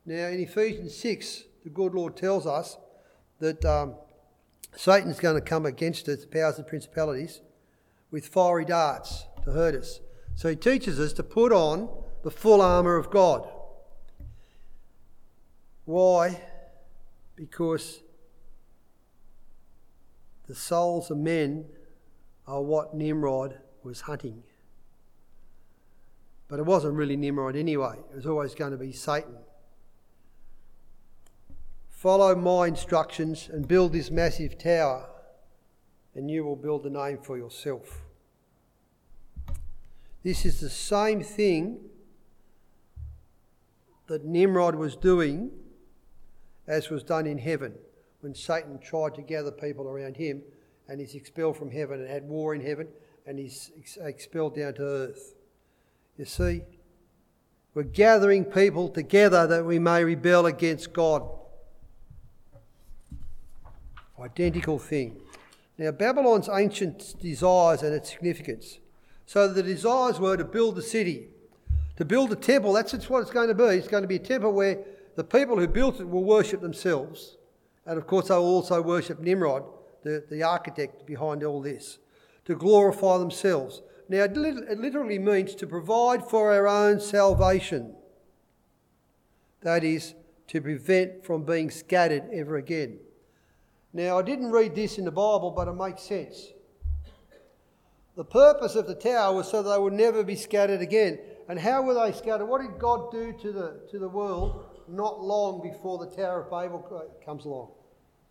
Now, 0.05 0.27
in 0.27 0.39
Ephesians 0.39 0.95
6, 0.95 1.43
the 1.63 1.69
good 1.69 1.93
Lord 1.93 2.15
tells 2.15 2.45
us 2.45 2.77
that 3.39 3.65
um, 3.65 3.95
Satan's 4.75 5.19
going 5.19 5.35
to 5.35 5.41
come 5.41 5.65
against 5.65 6.07
us, 6.07 6.25
powers 6.25 6.57
and 6.57 6.67
principalities, 6.67 7.41
with 8.11 8.27
fiery 8.27 8.63
darts 8.63 9.25
to 9.43 9.51
hurt 9.51 9.75
us. 9.75 9.99
So 10.35 10.49
he 10.49 10.55
teaches 10.55 10.99
us 10.99 11.13
to 11.13 11.23
put 11.23 11.51
on 11.51 11.89
the 12.23 12.31
full 12.31 12.61
armour 12.61 12.95
of 12.95 13.09
God. 13.09 13.49
Why? 15.87 16.41
Because 17.37 18.01
the 20.45 20.53
souls 20.53 21.09
of 21.09 21.17
men 21.17 21.63
are 22.45 22.61
what 22.61 22.93
Nimrod 22.93 23.57
was 23.83 24.01
hunting. 24.01 24.43
But 26.49 26.59
it 26.59 26.65
wasn't 26.65 26.95
really 26.95 27.15
Nimrod 27.15 27.55
anyway, 27.55 27.95
it 28.11 28.15
was 28.17 28.25
always 28.25 28.53
going 28.53 28.71
to 28.71 28.77
be 28.77 28.91
Satan. 28.91 29.37
Follow 31.89 32.35
my 32.35 32.67
instructions 32.67 33.49
and 33.49 33.65
build 33.65 33.93
this 33.93 34.11
massive 34.11 34.57
tower, 34.57 35.09
and 36.15 36.29
you 36.29 36.43
will 36.43 36.57
build 36.57 36.85
a 36.85 36.89
name 36.89 37.19
for 37.19 37.37
yourself. 37.37 38.01
This 40.21 40.45
is 40.45 40.59
the 40.59 40.69
same 40.69 41.23
thing 41.23 41.79
that 44.07 44.25
Nimrod 44.25 44.75
was 44.75 44.97
doing 44.97 45.51
as 46.67 46.89
was 46.89 47.03
done 47.03 47.25
in 47.25 47.37
heaven 47.37 47.73
when 48.21 48.35
Satan 48.35 48.79
tried 48.79 49.15
to 49.15 49.21
gather 49.21 49.51
people 49.51 49.87
around 49.87 50.17
him 50.17 50.41
and 50.87 50.99
he's 50.99 51.15
expelled 51.15 51.57
from 51.57 51.71
heaven 51.71 52.01
and 52.01 52.09
had 52.09 52.23
war 52.23 52.53
in 52.55 52.61
heaven 52.61 52.87
and 53.25 53.39
he's 53.39 53.71
expelled 54.01 54.55
down 54.55 54.73
to 54.75 54.81
earth. 54.81 55.35
You 56.17 56.25
see? 56.25 56.61
We're 57.73 57.83
gathering 57.83 58.45
people 58.45 58.89
together 58.89 59.45
that 59.47 59.65
we 59.65 59.77
may 59.77 60.03
rebel 60.03 60.45
against 60.47 60.93
God. 60.93 61.29
Identical 64.19 64.79
thing. 64.79 65.21
Now, 65.77 65.91
Babylon's 65.91 66.49
ancient 66.51 67.15
desires 67.21 67.83
and 67.83 67.93
its 67.93 68.09
significance. 68.09 68.79
So 69.27 69.47
the 69.47 69.61
desires 69.61 70.19
were 70.19 70.37
to 70.37 70.43
build 70.43 70.75
the 70.75 70.81
city, 70.81 71.27
to 71.97 72.05
build 72.05 72.31
a 72.31 72.35
temple. 72.35 72.73
That's 72.73 72.93
what 73.09 73.21
it's 73.21 73.29
going 73.29 73.49
to 73.49 73.53
be. 73.53 73.65
It's 73.65 73.87
going 73.87 74.01
to 74.01 74.07
be 74.07 74.15
a 74.15 74.19
temple 74.19 74.53
where 74.53 74.83
the 75.17 75.23
people 75.23 75.57
who 75.57 75.67
built 75.67 75.99
it 75.99 76.07
will 76.07 76.23
worship 76.23 76.61
themselves. 76.61 77.37
And 77.87 77.97
of 77.97 78.05
course, 78.05 78.27
they 78.27 78.35
will 78.35 78.45
also 78.45 78.83
worship 78.83 79.19
Nimrod, 79.19 79.63
the, 80.03 80.23
the 80.29 80.43
architect 80.43 81.07
behind 81.07 81.43
all 81.43 81.59
this, 81.59 81.97
to 82.45 82.55
glorify 82.55 83.17
themselves. 83.17 83.81
Now, 84.09 84.25
it 84.25 84.37
literally 84.37 85.17
means 85.17 85.55
to 85.55 85.65
provide 85.65 86.23
for 86.29 86.53
our 86.53 86.67
own 86.67 86.99
salvation. 86.99 87.95
That 89.61 89.83
is, 89.83 90.13
to 90.49 90.61
prevent 90.61 91.25
from 91.25 91.43
being 91.43 91.71
scattered 91.71 92.29
ever 92.31 92.55
again. 92.55 92.99
Now, 93.93 94.19
I 94.19 94.21
didn't 94.21 94.51
read 94.51 94.75
this 94.75 94.99
in 94.99 95.05
the 95.05 95.11
Bible, 95.11 95.49
but 95.49 95.67
it 95.67 95.73
makes 95.73 96.03
sense. 96.03 96.49
The 98.15 98.23
purpose 98.23 98.75
of 98.75 98.85
the 98.85 98.95
tower 98.95 99.35
was 99.35 99.49
so 99.49 99.63
they 99.63 99.79
would 99.79 99.93
never 99.93 100.23
be 100.23 100.35
scattered 100.35 100.81
again. 100.81 101.17
And 101.49 101.59
how 101.59 101.81
were 101.81 101.95
they 101.95 102.11
scattered? 102.15 102.45
What 102.45 102.61
did 102.61 102.77
God 102.77 103.11
do 103.11 103.33
to 103.41 103.51
the, 103.51 103.79
to 103.89 103.97
the 103.97 104.09
world 104.09 104.76
not 104.87 105.21
long 105.21 105.61
before 105.61 105.97
the 105.97 106.15
Tower 106.15 106.41
of 106.41 106.49
Babel 106.49 107.09
comes 107.25 107.45
along? 107.45 107.69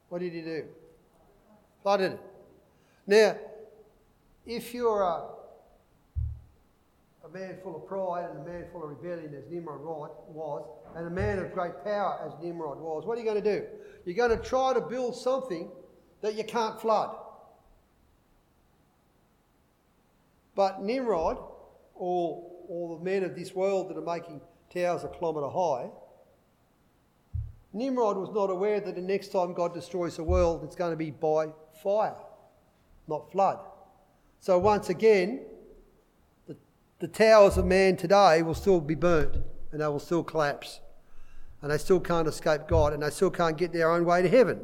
What 0.08 0.20
did 0.20 0.32
he 0.32 0.40
do? 0.40 0.64
Flooded 1.82 2.12
it. 2.12 2.20
Now, 3.06 3.36
if 4.44 4.74
you're 4.74 5.02
a, 5.02 5.24
a 7.24 7.28
man 7.32 7.58
full 7.62 7.76
of 7.76 7.86
pride 7.86 8.28
and 8.30 8.40
a 8.40 8.50
man 8.50 8.64
full 8.72 8.84
of 8.84 8.90
rebellion, 8.90 9.34
as 9.34 9.44
Nimrod 9.50 9.80
was, 9.80 10.64
and 10.94 11.06
a 11.06 11.10
man 11.10 11.38
of 11.38 11.52
great 11.52 11.84
power, 11.84 12.20
as 12.26 12.32
Nimrod 12.42 12.78
was, 12.78 13.04
what 13.04 13.18
are 13.18 13.20
you 13.20 13.26
going 13.26 13.42
to 13.42 13.60
do? 13.60 13.66
You're 14.04 14.16
going 14.16 14.36
to 14.36 14.44
try 14.44 14.72
to 14.72 14.80
build 14.80 15.16
something 15.16 15.70
that 16.22 16.34
you 16.34 16.44
can't 16.44 16.80
flood. 16.80 17.16
But 20.54 20.82
Nimrod, 20.82 21.38
or, 21.94 22.50
or 22.68 22.98
the 22.98 23.04
men 23.04 23.24
of 23.24 23.34
this 23.34 23.54
world 23.54 23.90
that 23.90 23.98
are 23.98 24.00
making 24.00 24.40
towers 24.72 25.04
a 25.04 25.08
kilometre 25.08 25.48
high, 25.48 25.90
Nimrod 27.72 28.16
was 28.16 28.30
not 28.34 28.50
aware 28.50 28.80
that 28.80 28.94
the 28.94 29.02
next 29.02 29.28
time 29.28 29.52
God 29.52 29.74
destroys 29.74 30.16
the 30.16 30.24
world, 30.24 30.64
it's 30.64 30.76
going 30.76 30.92
to 30.92 30.96
be 30.96 31.10
by 31.10 31.48
fire, 31.82 32.16
not 33.06 33.30
flood. 33.30 33.58
So 34.40 34.58
once 34.58 34.88
again, 34.88 35.42
the, 36.46 36.56
the 36.98 37.08
towers 37.08 37.56
of 37.56 37.66
man 37.66 37.96
today 37.96 38.42
will 38.42 38.54
still 38.54 38.80
be 38.80 38.94
burnt 38.94 39.36
and 39.72 39.80
they 39.80 39.86
will 39.86 39.98
still 39.98 40.22
collapse. 40.22 40.80
And 41.62 41.70
they 41.70 41.78
still 41.78 42.00
can't 42.00 42.28
escape 42.28 42.62
God 42.68 42.92
and 42.92 43.02
they 43.02 43.10
still 43.10 43.30
can't 43.30 43.56
get 43.56 43.72
their 43.72 43.90
own 43.90 44.04
way 44.04 44.22
to 44.22 44.28
heaven. 44.28 44.60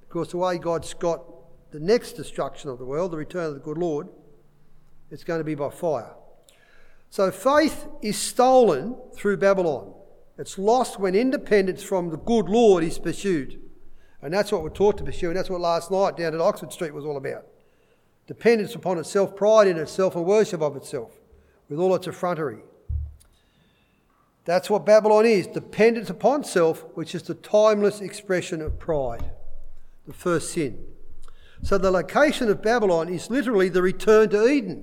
Because 0.00 0.28
the 0.28 0.36
way 0.36 0.58
God's 0.58 0.92
got 0.94 1.22
the 1.70 1.80
next 1.80 2.12
destruction 2.12 2.68
of 2.68 2.78
the 2.78 2.84
world, 2.84 3.12
the 3.12 3.16
return 3.16 3.46
of 3.46 3.54
the 3.54 3.60
good 3.60 3.78
Lord, 3.78 4.08
it's 5.10 5.24
going 5.24 5.40
to 5.40 5.44
be 5.44 5.54
by 5.54 5.70
fire. 5.70 6.14
So 7.10 7.30
faith 7.30 7.86
is 8.00 8.16
stolen 8.16 8.96
through 9.14 9.38
Babylon. 9.38 9.94
It's 10.42 10.58
lost 10.58 10.98
when 10.98 11.14
independence 11.14 11.84
from 11.84 12.10
the 12.10 12.16
good 12.16 12.48
Lord 12.48 12.82
is 12.82 12.98
pursued. 12.98 13.60
And 14.20 14.34
that's 14.34 14.50
what 14.50 14.64
we're 14.64 14.70
taught 14.70 14.98
to 14.98 15.04
pursue, 15.04 15.28
and 15.28 15.36
that's 15.36 15.48
what 15.48 15.60
last 15.60 15.88
night 15.88 16.16
down 16.16 16.34
at 16.34 16.40
Oxford 16.40 16.72
Street 16.72 16.92
was 16.92 17.04
all 17.04 17.16
about. 17.16 17.46
Dependence 18.26 18.74
upon 18.74 18.98
itself, 18.98 19.36
pride 19.36 19.68
in 19.68 19.76
itself, 19.76 20.16
and 20.16 20.26
worship 20.26 20.60
of 20.60 20.74
itself, 20.74 21.12
with 21.68 21.78
all 21.78 21.94
its 21.94 22.08
effrontery. 22.08 22.58
That's 24.44 24.68
what 24.68 24.84
Babylon 24.84 25.26
is 25.26 25.46
dependence 25.46 26.10
upon 26.10 26.42
self, 26.42 26.86
which 26.94 27.14
is 27.14 27.22
the 27.22 27.34
timeless 27.34 28.00
expression 28.00 28.60
of 28.60 28.80
pride, 28.80 29.30
the 30.08 30.12
first 30.12 30.50
sin. 30.50 30.84
So 31.62 31.78
the 31.78 31.92
location 31.92 32.48
of 32.48 32.60
Babylon 32.60 33.08
is 33.08 33.30
literally 33.30 33.68
the 33.68 33.80
return 33.80 34.30
to 34.30 34.48
Eden. 34.48 34.82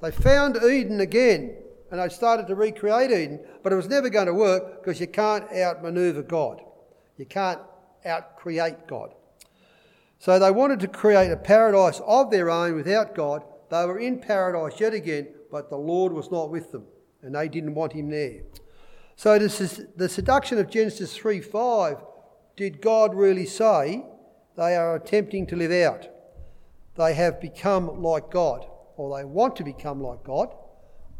They 0.00 0.12
found 0.12 0.56
Eden 0.56 0.98
again 0.98 1.58
and 1.90 2.00
they 2.00 2.08
started 2.08 2.46
to 2.46 2.54
recreate 2.54 3.10
Eden, 3.10 3.40
but 3.62 3.72
it 3.72 3.76
was 3.76 3.88
never 3.88 4.10
going 4.10 4.26
to 4.26 4.34
work 4.34 4.82
because 4.82 5.00
you 5.00 5.06
can't 5.06 5.50
outmaneuver 5.52 6.22
God. 6.22 6.60
You 7.16 7.24
can't 7.26 7.60
outcreate 8.06 8.86
God. 8.86 9.14
So 10.18 10.38
they 10.38 10.50
wanted 10.50 10.80
to 10.80 10.88
create 10.88 11.30
a 11.30 11.36
paradise 11.36 12.00
of 12.06 12.30
their 12.30 12.50
own 12.50 12.74
without 12.74 13.14
God. 13.14 13.42
They 13.70 13.84
were 13.86 13.98
in 13.98 14.20
paradise 14.20 14.80
yet 14.80 14.92
again, 14.92 15.28
but 15.50 15.70
the 15.70 15.76
Lord 15.76 16.12
was 16.12 16.30
not 16.30 16.50
with 16.50 16.72
them, 16.72 16.84
and 17.22 17.34
they 17.34 17.48
didn't 17.48 17.74
want 17.74 17.92
him 17.92 18.10
there. 18.10 18.40
So 19.16 19.38
this 19.38 19.60
is 19.60 19.86
the 19.96 20.08
seduction 20.08 20.58
of 20.58 20.70
Genesis 20.70 21.16
3 21.16 21.40
5. 21.40 21.96
Did 22.56 22.82
God 22.82 23.14
really 23.14 23.46
say 23.46 24.04
they 24.56 24.76
are 24.76 24.96
attempting 24.96 25.46
to 25.46 25.56
live 25.56 25.72
out? 25.72 26.08
They 26.96 27.14
have 27.14 27.40
become 27.40 28.02
like 28.02 28.30
God, 28.30 28.66
or 28.96 29.16
they 29.16 29.24
want 29.24 29.56
to 29.56 29.64
become 29.64 30.02
like 30.02 30.24
God 30.24 30.52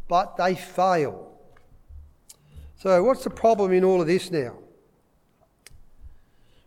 but 0.09 0.35
they 0.35 0.55
fail. 0.55 1.31
So, 2.75 3.01
what's 3.03 3.23
the 3.23 3.29
problem 3.29 3.71
in 3.71 3.85
all 3.85 4.01
of 4.01 4.07
this 4.07 4.29
now? 4.31 4.57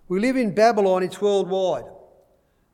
We 0.09 0.21
live 0.21 0.37
in 0.37 0.55
Babylon, 0.55 1.03
it's 1.03 1.21
worldwide. 1.21 1.85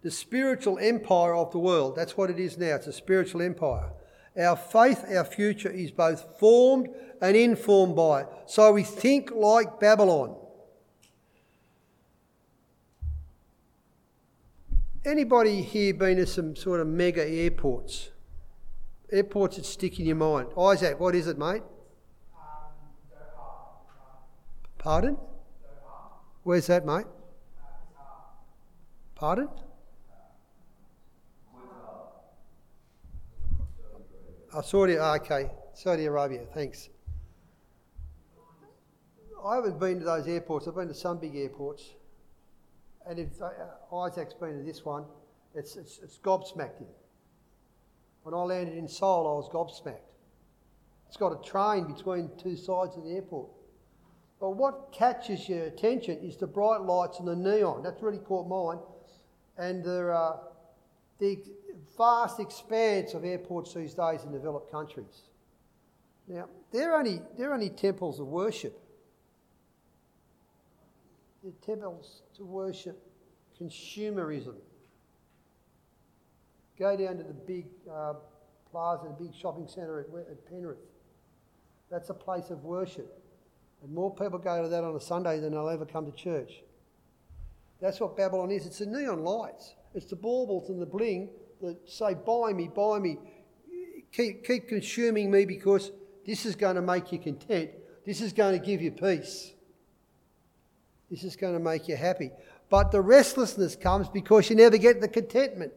The 0.03 0.11
spiritual 0.11 0.79
empire 0.79 1.35
of 1.35 1.51
the 1.51 1.59
world. 1.59 1.97
That's 1.97 2.17
what 2.17 2.31
it 2.31 2.39
is 2.39 2.57
now. 2.57 2.77
It's 2.77 2.87
a 2.87 2.93
spiritual 2.93 3.43
empire. 3.43 3.91
Our 4.39 4.57
faith, 4.57 5.05
our 5.09 5.25
future 5.25 5.71
is 5.71 5.91
both 5.91 6.39
formed 6.39 6.89
and 7.21 7.37
informed 7.37 7.97
by 7.97 8.23
it. 8.23 8.29
So 8.47 8.73
we 8.73 8.85
think 8.85 9.33
like 9.33 9.81
Babylon. 9.81 10.37
Anybody 15.05 15.63
here 15.63 15.95
been 15.95 16.19
to 16.19 16.27
some 16.27 16.55
sort 16.55 16.81
of 16.81 16.87
mega 16.87 17.27
airports? 17.27 18.11
Airports 19.11 19.57
that 19.57 19.65
stick 19.65 19.99
in 19.99 20.07
your 20.07 20.17
mind. 20.17 20.49
Isaac, 20.59 21.01
what 21.01 21.15
is 21.15 21.27
it, 21.27 21.39
mate? 21.39 21.63
Pardon? 24.79 25.17
Where's 26.43 26.67
that, 26.69 26.87
mate? 26.87 27.07
Pardon? 29.15 29.49
Oh, 34.55 34.63
Saudi, 34.63 34.97
oh, 34.97 35.15
okay. 35.17 35.51
Saudi 35.75 36.07
Arabia, 36.07 36.41
thanks. 36.55 36.89
I 39.45 39.57
haven't 39.57 39.79
been 39.79 39.99
to 40.01 40.05
those 40.05 40.27
airports. 40.27 40.67
I've 40.67 40.75
been 40.75 40.89
to 40.89 40.95
some 40.95 41.19
big 41.19 41.37
airports. 41.37 41.95
And 43.07 43.19
if 43.19 43.29
uh, 43.41 43.95
Isaac's 43.95 44.35
been 44.35 44.59
to 44.59 44.65
this 44.65 44.85
one, 44.85 45.05
it's, 45.55 45.77
it's, 45.77 46.01
it's 46.03 46.19
gobsmacked. 46.19 46.83
When 48.23 48.35
I 48.35 48.43
landed 48.43 48.77
in 48.77 48.89
Seoul, 48.89 49.27
I 49.27 49.35
was 49.35 49.49
gobsmacked. 49.49 50.01
It's 51.07 51.17
got 51.17 51.33
a 51.33 51.43
train 51.43 51.93
between 51.93 52.31
two 52.37 52.57
sides 52.57 52.97
of 52.97 53.05
the 53.05 53.13
airport. 53.13 53.49
But 54.41 54.51
what 54.51 54.93
catches 54.93 55.49
your 55.49 55.65
attention 55.65 56.19
is 56.19 56.37
the 56.37 56.47
bright 56.47 56.83
lights 56.83 57.19
and 57.19 57.27
the 57.27 57.35
neon. 57.35 57.83
That's 57.83 58.03
really 58.03 58.19
caught 58.19 58.47
mine. 58.47 58.79
And 59.57 59.83
the, 59.83 60.11
uh, 60.11 60.37
the 61.19 61.39
vast 61.97 62.39
expanse 62.39 63.15
of 63.15 63.25
airports 63.25 63.75
these 63.75 63.95
days 63.95 64.23
in 64.25 64.33
developed 64.33 64.71
countries. 64.71 65.23
Now, 66.29 66.49
they're 66.73 66.95
only, 66.95 67.21
they're 67.37 67.55
only 67.55 67.71
temples 67.71 68.21
of 68.21 68.27
worship. 68.27 68.79
They're 71.43 71.53
temples 71.65 72.23
to 72.37 72.45
worship 72.45 73.03
consumerism. 73.61 74.55
Go 76.79 76.97
down 76.97 77.17
to 77.17 77.25
the 77.25 77.35
big 77.35 77.67
uh, 77.93 78.15
plaza, 78.71 79.09
the 79.09 79.25
big 79.25 79.35
shopping 79.35 79.67
centre 79.67 80.01
at, 80.01 80.31
at 80.31 80.49
Penrith. 80.49 80.79
That's 81.91 82.11
a 82.11 82.15
place 82.15 82.51
of 82.51 82.63
worship. 82.65 83.13
And 83.83 83.93
more 83.93 84.15
people 84.15 84.39
go 84.39 84.63
to 84.63 84.69
that 84.69 84.85
on 84.85 84.95
a 84.95 85.01
Sunday 85.01 85.41
than 85.41 85.53
they'll 85.53 85.69
ever 85.69 85.87
come 85.87 86.07
to 86.07 86.13
church. 86.13 86.63
That's 87.81 88.01
what 88.01 88.17
Babylon 88.17 88.51
is. 88.51 88.67
It's 88.67 88.79
the 88.79 88.87
neon 88.87 89.23
lights. 89.23 89.75
It's 89.95 90.07
the 90.07 90.17
baubles 90.17 90.69
and 90.69 90.81
the 90.81 90.87
bling 90.87 91.31
that 91.63 91.89
say, 91.89 92.15
buy 92.15 92.53
me, 92.53 92.69
buy 92.69 92.99
me. 92.99 93.19
Keep, 94.13 94.45
keep 94.45 94.69
consuming 94.69 95.31
me 95.31 95.45
because 95.45 95.93
this 96.27 96.47
is 96.47 96.57
going 96.57 96.77
to 96.77 96.83
make 96.83 97.13
you 97.13 97.19
content. 97.19 97.71
This 98.05 98.21
is 98.21 98.33
going 98.33 98.59
to 98.59 98.65
give 98.65 98.81
you 98.81 98.91
peace. 98.91 99.53
This 101.11 101.25
is 101.25 101.37
going 101.37 101.55
to 101.55 101.61
make 101.61 101.89
you 101.89 101.97
happy. 101.97 102.31
But 102.71 102.91
the 102.91 103.01
restlessness 103.01 103.77
comes 103.77 104.09
because 104.09 104.51
you 104.51 104.57
never 104.57 104.77
get 104.77 105.01
the 105.01 105.09
contentment. 105.09 105.73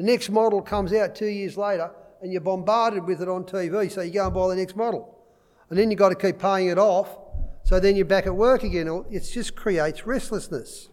The 0.00 0.06
next 0.06 0.30
model 0.30 0.62
comes 0.62 0.94
out 0.94 1.14
two 1.14 1.26
years 1.26 1.58
later 1.58 1.90
and 2.22 2.32
you're 2.32 2.40
bombarded 2.40 3.04
with 3.04 3.20
it 3.20 3.28
on 3.28 3.44
TV, 3.44 3.90
so 3.90 4.00
you 4.00 4.10
go 4.10 4.24
and 4.24 4.32
buy 4.34 4.48
the 4.48 4.56
next 4.56 4.74
model. 4.74 5.22
And 5.68 5.78
then 5.78 5.90
you've 5.90 5.98
got 5.98 6.08
to 6.08 6.14
keep 6.14 6.38
paying 6.38 6.68
it 6.68 6.78
off, 6.78 7.18
so 7.64 7.78
then 7.78 7.96
you're 7.96 8.06
back 8.06 8.24
at 8.24 8.34
work 8.34 8.62
again. 8.62 9.04
It 9.10 9.20
just 9.30 9.54
creates 9.54 10.06
restlessness. 10.06 10.88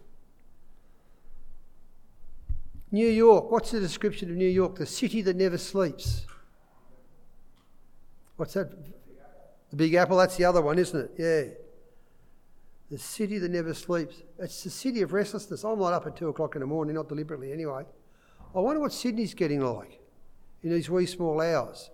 New 2.92 3.08
York, 3.08 3.50
what's 3.50 3.70
the 3.70 3.80
description 3.80 4.28
of 4.28 4.36
New 4.36 4.44
York? 4.44 4.76
The 4.76 4.84
city 4.84 5.22
that 5.22 5.36
never 5.36 5.56
sleeps. 5.56 6.26
What's 8.36 8.52
that? 8.52 8.70
The 9.70 9.76
Big 9.76 9.94
Apple, 9.94 10.18
that's 10.18 10.36
the 10.36 10.44
other 10.44 10.60
one, 10.60 10.78
isn't 10.78 11.00
it? 11.00 11.10
Yeah. 11.16 11.54
The 12.90 12.98
city 12.98 13.38
that 13.38 13.50
never 13.50 13.72
sleeps. 13.72 14.16
It's 14.38 14.62
the 14.64 14.70
city 14.70 15.00
of 15.00 15.14
restlessness. 15.14 15.64
I'm 15.64 15.78
not 15.78 15.94
up 15.94 16.06
at 16.06 16.14
two 16.14 16.28
o'clock 16.28 16.56
in 16.56 16.60
the 16.60 16.66
morning, 16.66 16.94
not 16.94 17.08
deliberately 17.08 17.54
anyway. 17.54 17.84
I 18.54 18.60
wonder 18.60 18.80
what 18.80 18.92
Sydney's 18.92 19.34
getting 19.34 19.60
like 19.60 20.00
in 20.62 20.70
these 20.70 20.88
wee 20.88 21.06
small 21.06 21.40
hours. 21.40 21.90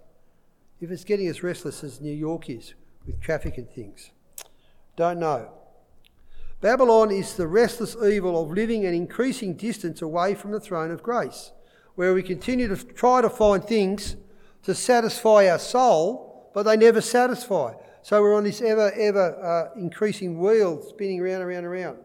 If 0.80 0.90
it's 0.90 1.04
getting 1.04 1.26
as 1.26 1.42
restless 1.42 1.82
as 1.82 2.00
New 2.00 2.12
York 2.12 2.48
is 2.48 2.74
with 3.06 3.20
traffic 3.20 3.58
and 3.58 3.68
things. 3.68 4.10
Don't 4.96 5.18
know. 5.18 5.50
Babylon 6.60 7.10
is 7.10 7.34
the 7.34 7.46
restless 7.46 7.96
evil 8.02 8.40
of 8.40 8.50
living 8.50 8.86
an 8.86 8.94
increasing 8.94 9.54
distance 9.54 10.00
away 10.00 10.34
from 10.34 10.52
the 10.52 10.60
throne 10.60 10.90
of 10.90 11.02
grace, 11.02 11.52
where 11.94 12.14
we 12.14 12.22
continue 12.22 12.68
to 12.68 12.76
try 12.76 13.20
to 13.20 13.28
find 13.28 13.64
things 13.64 14.16
to 14.62 14.74
satisfy 14.74 15.48
our 15.48 15.58
soul, 15.58 16.50
but 16.54 16.62
they 16.62 16.76
never 16.76 17.00
satisfy. 17.00 17.74
So 18.02 18.22
we're 18.22 18.36
on 18.36 18.44
this 18.44 18.62
ever, 18.62 18.92
ever 18.92 19.72
uh, 19.74 19.78
increasing 19.78 20.38
wheel 20.38 20.82
spinning 20.82 21.20
round, 21.20 21.42
around, 21.42 21.64
around. 21.64 21.98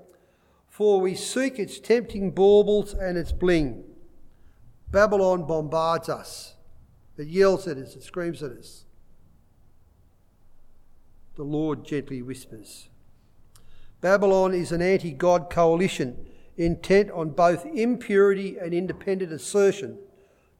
for 0.67 0.99
we 0.99 1.13
seek 1.15 1.59
its 1.59 1.79
tempting 1.79 2.31
baubles 2.31 2.93
and 2.93 3.17
its 3.17 3.31
bling. 3.31 3.83
Babylon 4.91 5.45
bombards 5.45 6.09
us. 6.09 6.55
It 7.17 7.27
yells 7.27 7.67
at 7.67 7.77
us, 7.77 7.95
it 7.95 8.03
screams 8.03 8.41
at 8.41 8.51
us. 8.51 8.85
The 11.35 11.43
Lord 11.43 11.85
gently 11.85 12.21
whispers. 12.21 12.89
Babylon 14.01 14.53
is 14.53 14.71
an 14.71 14.81
anti 14.81 15.11
God 15.11 15.49
coalition 15.49 16.25
intent 16.57 17.11
on 17.11 17.29
both 17.29 17.65
impurity 17.65 18.57
and 18.57 18.73
independent 18.73 19.31
assertion 19.31 19.97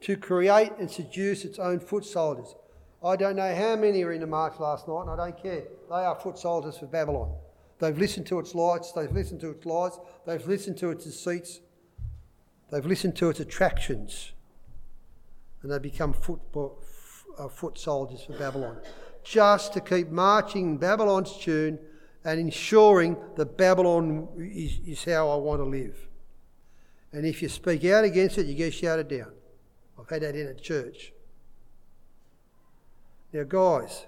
to 0.02 0.16
create 0.16 0.72
and 0.80 0.90
seduce 0.90 1.44
its 1.44 1.60
own 1.60 1.80
foot 1.80 2.06
soldiers. 2.06 2.56
I 3.04 3.16
don't 3.16 3.36
know 3.36 3.56
how 3.56 3.76
many 3.76 4.04
are 4.04 4.12
in 4.12 4.22
the 4.22 4.28
march 4.28 4.60
last 4.60 4.88
night, 4.88 5.02
and 5.02 5.10
I 5.10 5.16
don't 5.16 5.42
care. 5.42 5.64
They 5.90 5.96
are 5.96 6.16
foot 6.16 6.38
soldiers 6.38 6.78
for 6.78 6.86
Babylon. 6.86 7.34
They've 7.80 7.98
listened 7.98 8.28
to 8.28 8.40
its 8.40 8.54
lights, 8.56 8.92
they've 8.92 9.12
listened 9.12 9.40
to 9.42 9.52
its 9.52 9.66
lies, 9.66 9.98
they've 10.26 10.46
listened 10.46 10.78
to 10.80 10.92
its 10.92 11.06
deceits, 11.06 11.62
they've 12.72 12.86
listened 12.86 13.16
to 13.18 13.30
its 13.30 13.40
attractions, 13.40 14.32
and 15.62 15.72
they 15.72 15.80
become 15.80 16.14
foot, 16.14 16.40
uh, 17.38 17.48
foot 17.48 17.78
soldiers 17.78 18.24
for 18.24 18.34
Babylon. 18.34 18.78
Just 19.24 19.74
to 19.74 19.82
keep 19.82 20.10
marching 20.10 20.78
Babylon's 20.78 21.38
tune 21.38 21.80
and 22.24 22.40
ensuring 22.40 23.18
that 23.36 23.58
Babylon 23.58 24.28
is, 24.38 24.80
is 24.86 25.04
how 25.04 25.30
I 25.30 25.36
want 25.36 25.60
to 25.60 25.66
live. 25.66 26.08
And 27.12 27.26
if 27.26 27.42
you 27.42 27.50
speak 27.50 27.86
out 27.86 28.04
against 28.04 28.38
it, 28.38 28.46
you 28.46 28.56
get 28.56 28.74
shouted 28.74 29.08
down. 29.08 29.32
I've 30.00 30.10
had 30.10 30.22
that 30.22 30.36
in 30.36 30.48
a 30.48 30.54
church. 30.54 31.12
Now, 33.34 33.44
guys, 33.44 34.06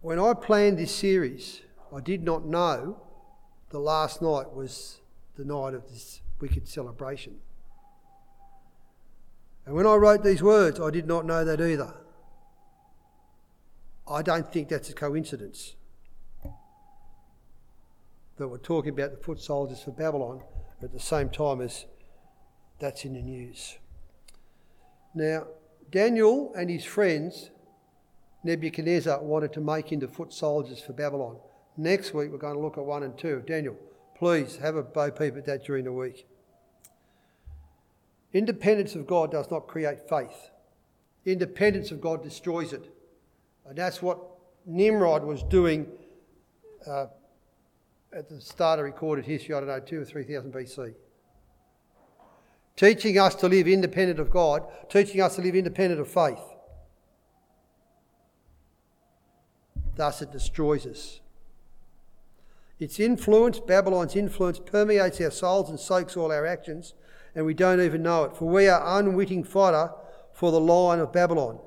when 0.00 0.18
I 0.18 0.34
planned 0.34 0.78
this 0.78 0.94
series, 0.94 1.62
I 1.94 2.00
did 2.00 2.22
not 2.22 2.44
know 2.44 3.00
the 3.74 3.80
last 3.80 4.22
night 4.22 4.54
was 4.54 5.00
the 5.36 5.44
night 5.44 5.74
of 5.74 5.88
this 5.90 6.20
wicked 6.40 6.68
celebration. 6.68 7.34
And 9.66 9.74
when 9.74 9.84
I 9.84 9.96
wrote 9.96 10.22
these 10.22 10.44
words, 10.44 10.78
I 10.78 10.90
did 10.90 11.08
not 11.08 11.26
know 11.26 11.44
that 11.44 11.60
either. 11.60 11.92
I 14.06 14.22
don't 14.22 14.52
think 14.52 14.68
that's 14.68 14.90
a 14.90 14.92
coincidence 14.92 15.74
that 18.36 18.46
we're 18.46 18.58
talking 18.58 18.90
about 18.90 19.10
the 19.10 19.16
foot 19.16 19.40
soldiers 19.40 19.82
for 19.82 19.90
Babylon 19.90 20.42
at 20.80 20.92
the 20.92 21.00
same 21.00 21.28
time 21.28 21.60
as 21.60 21.86
that's 22.78 23.04
in 23.04 23.14
the 23.14 23.22
news. 23.22 23.78
Now, 25.16 25.48
Daniel 25.90 26.52
and 26.54 26.70
his 26.70 26.84
friends, 26.84 27.50
Nebuchadnezzar, 28.44 29.20
wanted 29.20 29.52
to 29.54 29.60
make 29.60 29.90
into 29.90 30.06
foot 30.06 30.32
soldiers 30.32 30.78
for 30.80 30.92
Babylon. 30.92 31.38
Next 31.76 32.14
week, 32.14 32.30
we're 32.30 32.38
going 32.38 32.54
to 32.54 32.60
look 32.60 32.78
at 32.78 32.84
1 32.84 33.02
and 33.02 33.18
2. 33.18 33.44
Daniel, 33.46 33.76
please 34.16 34.56
have 34.56 34.76
a 34.76 34.82
bo 34.82 35.10
peep 35.10 35.36
at 35.36 35.44
that 35.46 35.64
during 35.64 35.84
the 35.84 35.92
week. 35.92 36.26
Independence 38.32 38.94
of 38.94 39.06
God 39.06 39.30
does 39.30 39.50
not 39.50 39.66
create 39.66 40.08
faith, 40.08 40.50
independence 41.24 41.90
of 41.90 42.00
God 42.00 42.22
destroys 42.22 42.72
it. 42.72 42.92
And 43.66 43.76
that's 43.76 44.02
what 44.02 44.18
Nimrod 44.66 45.24
was 45.24 45.42
doing 45.44 45.86
uh, 46.86 47.06
at 48.12 48.28
the 48.28 48.40
start 48.40 48.78
of 48.78 48.84
recorded 48.84 49.24
history, 49.24 49.54
I 49.54 49.60
don't 49.60 49.68
know, 49.68 49.80
two 49.80 50.00
or 50.00 50.04
3,000 50.04 50.52
BC 50.52 50.94
teaching 52.76 53.18
us 53.18 53.34
to 53.36 53.48
live 53.48 53.68
independent 53.68 54.18
of 54.18 54.30
God, 54.30 54.64
teaching 54.88 55.20
us 55.20 55.36
to 55.36 55.42
live 55.42 55.54
independent 55.54 56.00
of 56.00 56.08
faith. 56.08 56.40
Thus, 59.96 60.22
it 60.22 60.32
destroys 60.32 60.86
us. 60.86 61.20
Its 62.78 62.98
influence, 62.98 63.60
Babylon's 63.60 64.16
influence, 64.16 64.58
permeates 64.58 65.20
our 65.20 65.30
souls 65.30 65.70
and 65.70 65.78
soaks 65.78 66.16
all 66.16 66.32
our 66.32 66.46
actions, 66.46 66.94
and 67.34 67.46
we 67.46 67.54
don't 67.54 67.80
even 67.80 68.02
know 68.02 68.24
it, 68.24 68.36
for 68.36 68.46
we 68.46 68.68
are 68.68 68.98
unwitting 68.98 69.44
fodder 69.44 69.92
for 70.32 70.50
the 70.50 70.60
lion 70.60 71.00
of 71.00 71.12
Babylon. 71.12 71.58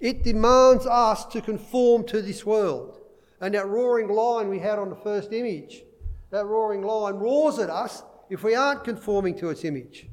It 0.00 0.24
demands 0.24 0.86
us 0.86 1.24
to 1.26 1.40
conform 1.40 2.04
to 2.06 2.22
this 2.22 2.44
world. 2.44 2.98
And 3.40 3.54
that 3.54 3.68
roaring 3.68 4.08
lion 4.08 4.48
we 4.48 4.58
had 4.58 4.78
on 4.78 4.90
the 4.90 4.96
first 4.96 5.32
image, 5.32 5.82
that 6.30 6.46
roaring 6.46 6.82
lion 6.82 7.16
roars 7.16 7.58
at 7.58 7.70
us 7.70 8.02
if 8.28 8.42
we 8.42 8.54
aren't 8.54 8.84
conforming 8.84 9.38
to 9.38 9.50
its 9.50 9.64
image. 9.64 10.08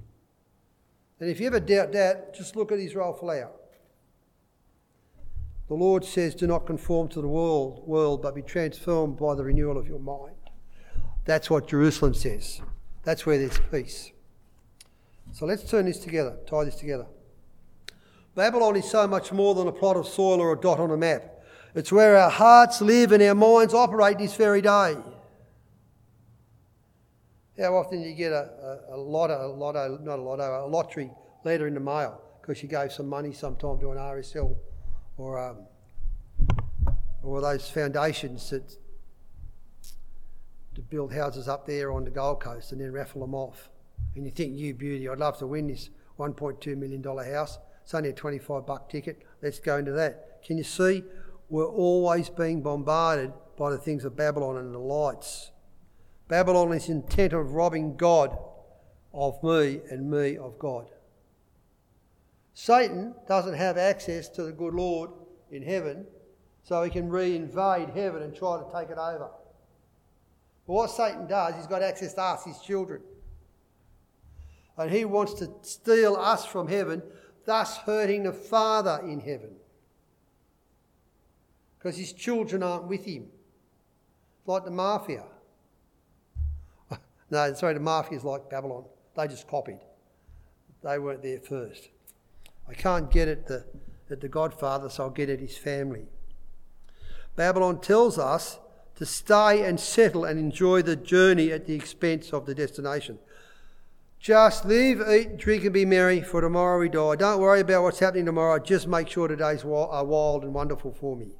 And 1.19 1.29
if 1.29 1.39
you 1.39 1.47
ever 1.47 1.59
doubt 1.59 1.91
that, 1.93 2.33
just 2.35 2.55
look 2.55 2.71
at 2.71 2.79
Israel 2.79 3.17
Folau. 3.19 3.49
The 5.67 5.73
Lord 5.73 6.05
says, 6.05 6.33
Do 6.33 6.47
not 6.47 6.65
conform 6.65 7.09
to 7.09 7.21
the 7.21 7.27
world, 7.27 7.85
world, 7.85 8.21
but 8.21 8.35
be 8.35 8.41
transformed 8.41 9.17
by 9.17 9.35
the 9.35 9.43
renewal 9.43 9.77
of 9.77 9.87
your 9.87 9.99
mind. 9.99 10.35
That's 11.25 11.49
what 11.49 11.67
Jerusalem 11.67 12.13
says. 12.13 12.61
That's 13.03 13.25
where 13.25 13.37
there's 13.37 13.59
peace. 13.71 14.11
So 15.33 15.45
let's 15.45 15.69
turn 15.69 15.85
this 15.85 15.99
together, 15.99 16.37
tie 16.47 16.63
this 16.63 16.75
together. 16.75 17.05
Babylon 18.33 18.77
is 18.77 18.89
so 18.89 19.07
much 19.07 19.31
more 19.31 19.55
than 19.55 19.67
a 19.67 19.71
plot 19.71 19.97
of 19.97 20.07
soil 20.07 20.39
or 20.39 20.53
a 20.53 20.57
dot 20.57 20.79
on 20.79 20.91
a 20.91 20.97
map. 20.97 21.43
It's 21.75 21.91
where 21.91 22.15
our 22.17 22.29
hearts 22.29 22.81
live 22.81 23.11
and 23.11 23.21
our 23.23 23.35
minds 23.35 23.73
operate 23.73 24.19
this 24.19 24.35
very 24.35 24.61
day. 24.61 24.95
How 27.59 27.75
often 27.75 28.03
do 28.03 28.07
you 28.07 28.15
get 28.15 28.31
a, 28.31 28.79
a, 28.91 28.95
a 28.95 28.97
lotto, 28.97 29.47
a 29.47 29.51
lotto, 29.51 29.97
not 30.01 30.19
a 30.19 30.21
lotto, 30.21 30.65
a 30.65 30.67
lottery 30.67 31.11
letter 31.43 31.67
in 31.67 31.73
the 31.73 31.79
mail 31.79 32.21
because 32.39 32.61
you 32.61 32.69
gave 32.69 32.91
some 32.91 33.07
money 33.07 33.33
sometime 33.33 33.79
to 33.79 33.91
an 33.91 33.97
RSL 33.97 34.55
or 35.17 35.39
um, 35.39 35.65
or 37.23 37.41
those 37.41 37.69
foundations 37.69 38.49
that 38.51 38.77
to 40.77 40.81
build 40.81 41.11
houses 41.11 41.47
up 41.47 41.65
there 41.65 41.91
on 41.91 42.03
the 42.03 42.11
Gold 42.11 42.39
Coast 42.39 42.71
and 42.71 42.79
then 42.79 42.91
raffle 42.91 43.21
them 43.21 43.33
off. 43.33 43.69
And 44.15 44.25
you 44.25 44.31
think, 44.31 44.55
you 44.55 44.75
beauty, 44.75 45.09
I'd 45.09 45.17
love 45.17 45.37
to 45.39 45.47
win 45.47 45.67
this 45.67 45.89
$1.2 46.19 46.77
million 46.77 47.03
house. 47.03 47.57
It's 47.83 47.95
only 47.95 48.09
a 48.09 48.13
25 48.13 48.65
buck 48.65 48.87
ticket. 48.87 49.23
Let's 49.41 49.59
go 49.59 49.77
into 49.77 49.91
that. 49.93 50.43
Can 50.45 50.57
you 50.57 50.63
see? 50.63 51.03
We're 51.49 51.65
always 51.65 52.29
being 52.29 52.61
bombarded 52.61 53.33
by 53.57 53.71
the 53.71 53.77
things 53.79 54.05
of 54.05 54.15
Babylon 54.15 54.57
and 54.57 54.73
the 54.73 54.79
lights. 54.79 55.51
Babylon 56.27 56.73
is 56.73 56.89
intent 56.89 57.33
of 57.33 57.53
robbing 57.53 57.95
God 57.95 58.37
of 59.13 59.41
me 59.41 59.81
and 59.89 60.11
me 60.11 60.37
of 60.37 60.59
God. 60.59 60.91
Satan 62.59 63.13
doesn't 63.27 63.53
have 63.53 63.77
access 63.77 64.27
to 64.29 64.41
the 64.41 64.51
good 64.51 64.73
Lord 64.73 65.11
in 65.51 65.61
heaven, 65.61 66.07
so 66.63 66.81
he 66.81 66.89
can 66.89 67.07
re-invade 67.07 67.89
heaven 67.89 68.23
and 68.23 68.35
try 68.35 68.57
to 68.57 68.65
take 68.73 68.89
it 68.89 68.97
over. 68.97 69.29
But 70.65 70.73
what 70.73 70.89
Satan 70.89 71.27
does, 71.27 71.53
he's 71.53 71.67
got 71.67 71.83
access 71.83 72.15
to 72.15 72.21
us, 72.23 72.45
his 72.45 72.57
children. 72.57 73.03
And 74.75 74.89
he 74.89 75.05
wants 75.05 75.35
to 75.35 75.51
steal 75.61 76.15
us 76.15 76.47
from 76.47 76.67
heaven, 76.67 77.03
thus 77.45 77.77
hurting 77.77 78.23
the 78.23 78.33
Father 78.33 79.01
in 79.03 79.19
heaven. 79.19 79.51
Because 81.77 81.95
his 81.95 82.11
children 82.11 82.63
aren't 82.63 82.87
with 82.87 83.05
him. 83.05 83.27
like 84.47 84.65
the 84.65 84.71
mafia. 84.71 85.25
No, 87.29 87.53
sorry, 87.53 87.75
the 87.75 87.79
mafia 87.81 88.17
is 88.17 88.23
like 88.23 88.49
Babylon. 88.49 88.85
They 89.15 89.27
just 89.27 89.47
copied. 89.47 89.81
They 90.81 90.97
weren't 90.97 91.21
there 91.21 91.39
first. 91.39 91.89
I 92.69 92.73
can't 92.73 93.09
get 93.09 93.27
at 93.27 93.47
the, 93.47 93.65
at 94.09 94.21
the 94.21 94.27
Godfather, 94.27 94.89
so 94.89 95.03
I'll 95.03 95.09
get 95.09 95.29
at 95.29 95.39
his 95.39 95.57
family. 95.57 96.05
Babylon 97.35 97.79
tells 97.79 98.17
us 98.17 98.59
to 98.95 99.05
stay 99.05 99.63
and 99.63 99.79
settle 99.79 100.25
and 100.25 100.39
enjoy 100.39 100.81
the 100.81 100.95
journey 100.95 101.51
at 101.51 101.65
the 101.65 101.75
expense 101.75 102.33
of 102.33 102.45
the 102.45 102.55
destination. 102.55 103.19
Just 104.19 104.65
live, 104.65 105.07
eat, 105.07 105.37
drink, 105.37 105.63
and 105.63 105.73
be 105.73 105.85
merry, 105.85 106.21
for 106.21 106.41
tomorrow 106.41 106.79
we 106.79 106.89
die. 106.89 107.15
Don't 107.15 107.39
worry 107.39 107.61
about 107.61 107.83
what's 107.83 107.99
happening 107.99 108.25
tomorrow. 108.25 108.57
Just 108.57 108.87
make 108.87 109.07
sure 109.07 109.27
today's 109.27 109.63
wild 109.63 110.43
and 110.43 110.53
wonderful 110.53 110.91
for 110.91 111.15
me. 111.15 111.35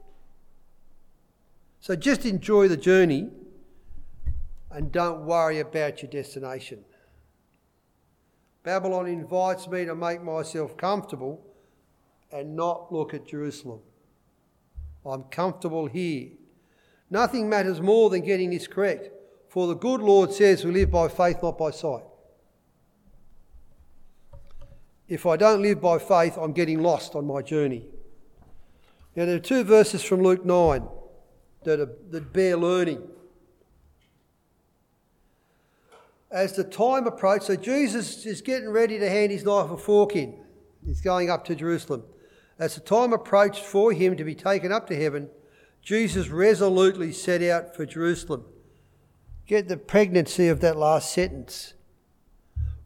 So 1.79 1.95
just 1.95 2.25
enjoy 2.25 2.67
the 2.67 2.77
journey 2.77 3.29
and 4.69 4.91
don't 4.91 5.25
worry 5.25 5.59
about 5.59 6.03
your 6.03 6.11
destination. 6.11 6.85
Babylon 8.63 9.07
invites 9.07 9.67
me 9.67 9.85
to 9.85 9.95
make 9.95 10.21
myself 10.21 10.75
comfortable 10.75 11.45
and 12.31 12.55
not 12.55 12.91
look 12.91 13.13
at 13.13 13.27
Jerusalem. 13.27 13.79
I'm 15.05 15.23
comfortable 15.23 15.87
here. 15.87 16.29
Nothing 17.09 17.49
matters 17.49 17.79
more 17.79 18.09
than 18.09 18.21
getting 18.21 18.49
this 18.49 18.67
correct, 18.67 19.09
for 19.49 19.67
the 19.67 19.75
good 19.75 20.01
Lord 20.01 20.33
says 20.33 20.65
we 20.65 20.71
live 20.71 20.91
by 20.91 21.07
faith, 21.07 21.37
not 21.41 21.57
by 21.57 21.71
sight. 21.71 22.03
If 25.07 25.25
I 25.25 25.37
don't 25.37 25.61
live 25.61 25.79
by 25.79 25.99
faith, 25.99 26.37
I'm 26.37 26.51
getting 26.51 26.83
lost 26.83 27.15
on 27.15 27.25
my 27.25 27.41
journey. 27.41 27.85
Now, 29.15 29.25
there 29.25 29.37
are 29.37 29.39
two 29.39 29.63
verses 29.63 30.03
from 30.03 30.21
Luke 30.21 30.45
9 30.45 30.85
that, 31.63 31.79
are, 31.79 31.89
that 32.11 32.33
bear 32.33 32.57
learning. 32.57 33.01
As 36.29 36.53
the 36.53 36.63
time 36.63 37.07
approached, 37.07 37.45
so 37.45 37.55
Jesus 37.55 38.25
is 38.25 38.41
getting 38.41 38.69
ready 38.69 38.99
to 38.99 39.09
hand 39.09 39.31
his 39.31 39.45
knife 39.45 39.69
and 39.69 39.79
fork 39.79 40.15
in. 40.15 40.37
He's 40.85 41.01
going 41.01 41.29
up 41.29 41.45
to 41.45 41.55
Jerusalem. 41.55 42.03
As 42.59 42.75
the 42.75 42.81
time 42.81 43.13
approached 43.13 43.63
for 43.63 43.93
him 43.93 44.17
to 44.17 44.23
be 44.23 44.35
taken 44.35 44.71
up 44.71 44.87
to 44.87 44.95
heaven, 44.95 45.29
Jesus 45.81 46.29
resolutely 46.29 47.13
set 47.13 47.41
out 47.43 47.75
for 47.75 47.85
Jerusalem. 47.85 48.45
Get 49.45 49.69
the 49.69 49.77
pregnancy 49.77 50.49
of 50.49 50.59
that 50.59 50.75
last 50.75 51.13
sentence. 51.13 51.73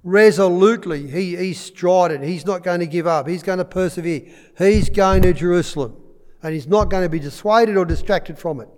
Resolutely, 0.04 1.08
he, 1.10 1.36
he's 1.36 1.60
strident. 1.60 2.24
He's 2.24 2.46
not 2.46 2.64
going 2.64 2.80
to 2.80 2.88
give 2.88 3.08
up. 3.08 3.28
He's 3.28 3.44
going 3.44 3.60
to 3.60 3.66
persevere. 3.66 4.22
He's 4.58 4.90
going 4.90 5.24
to 5.24 5.34
Jerusalem. 5.34 5.98
And 6.44 6.54
he's 6.54 6.68
not 6.68 6.90
going 6.90 7.04
to 7.04 7.10
be 7.10 7.20
dissuaded 7.20 7.78
or 7.78 7.86
distracted 7.86 8.38
from 8.38 8.62
it. 8.62 8.70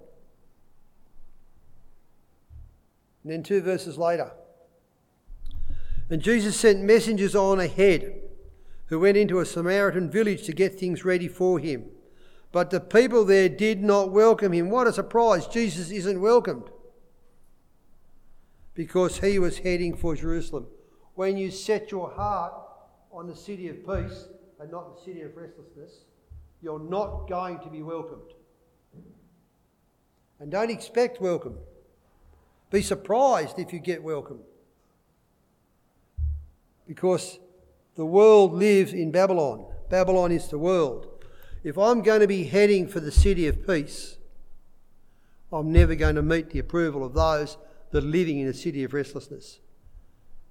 And 3.24 3.32
then 3.32 3.43
two 3.43 3.61
verses 3.61 3.97
later. 3.97 4.32
And 6.14 6.22
Jesus 6.22 6.55
sent 6.55 6.84
messengers 6.84 7.34
on 7.34 7.59
ahead 7.59 8.22
who 8.86 8.99
went 8.99 9.18
into 9.18 9.39
a 9.39 9.47
Samaritan 9.47 10.11
village 10.11 10.43
to 10.43 10.53
get 10.53 10.80
things 10.80 11.03
ready 11.03 11.28
for 11.28 11.57
him. 11.57 11.86
But 12.51 12.70
the 12.70 12.80
people 12.80 13.26
there 13.26 13.49
did 13.49 13.82
not 13.82 14.11
welcome 14.11 14.51
him. 14.53 14.70
What 14.70 14.86
a 14.86 14.93
surprise! 14.93 15.47
Jesus 15.47 15.89
isn't 15.89 16.22
welcomed 16.22 16.70
because 18.76 19.22
he 19.22 19.39
was 19.39 19.57
heading 19.57 19.97
for 19.97 20.16
Jerusalem. 20.16 20.68
When 21.16 21.36
you 21.36 21.49
set 21.49 21.89
your 21.89 22.11
heart 22.11 22.53
on 23.11 23.26
the 23.26 23.36
city 23.36 23.68
of 23.70 23.78
peace 23.78 24.28
and 24.59 24.70
not 24.70 24.95
the 24.95 25.01
city 25.03 25.22
of 25.22 25.36
restlessness, 25.36 26.01
you're 26.61 26.78
not 26.78 27.28
going 27.28 27.57
to 27.61 27.72
be 27.72 27.82
welcomed. 27.82 28.34
And 30.39 30.51
don't 30.51 30.70
expect 30.70 31.20
welcome. 31.20 31.57
Be 32.70 32.84
surprised 32.84 33.57
if 33.57 33.74
you 33.74 33.80
get 33.80 34.03
welcome. 34.03 34.41
Because 36.88 37.40
the 37.96 38.06
world 38.06 38.54
lives 38.54 38.94
in 38.94 39.12
Babylon. 39.12 39.66
Babylon 39.90 40.32
is 40.32 40.48
the 40.48 40.58
world. 40.58 41.08
If 41.64 41.78
I'm 41.78 42.02
going 42.02 42.22
to 42.22 42.28
be 42.28 42.44
heading 42.46 42.88
for 42.88 43.00
the 43.00 43.12
city 43.12 43.48
of 43.48 43.66
peace, 43.66 44.18
I'm 45.52 45.72
never 45.72 45.96
going 45.96 46.16
to 46.16 46.22
meet 46.22 46.50
the 46.50 46.60
approval 46.60 47.06
of 47.06 47.14
those 47.14 47.58
that 47.92 48.04
are 48.04 48.08
living 48.08 48.40
in 48.40 48.48
a 48.48 48.54
city 48.54 48.84
of 48.84 48.94
restlessness. 48.94 49.60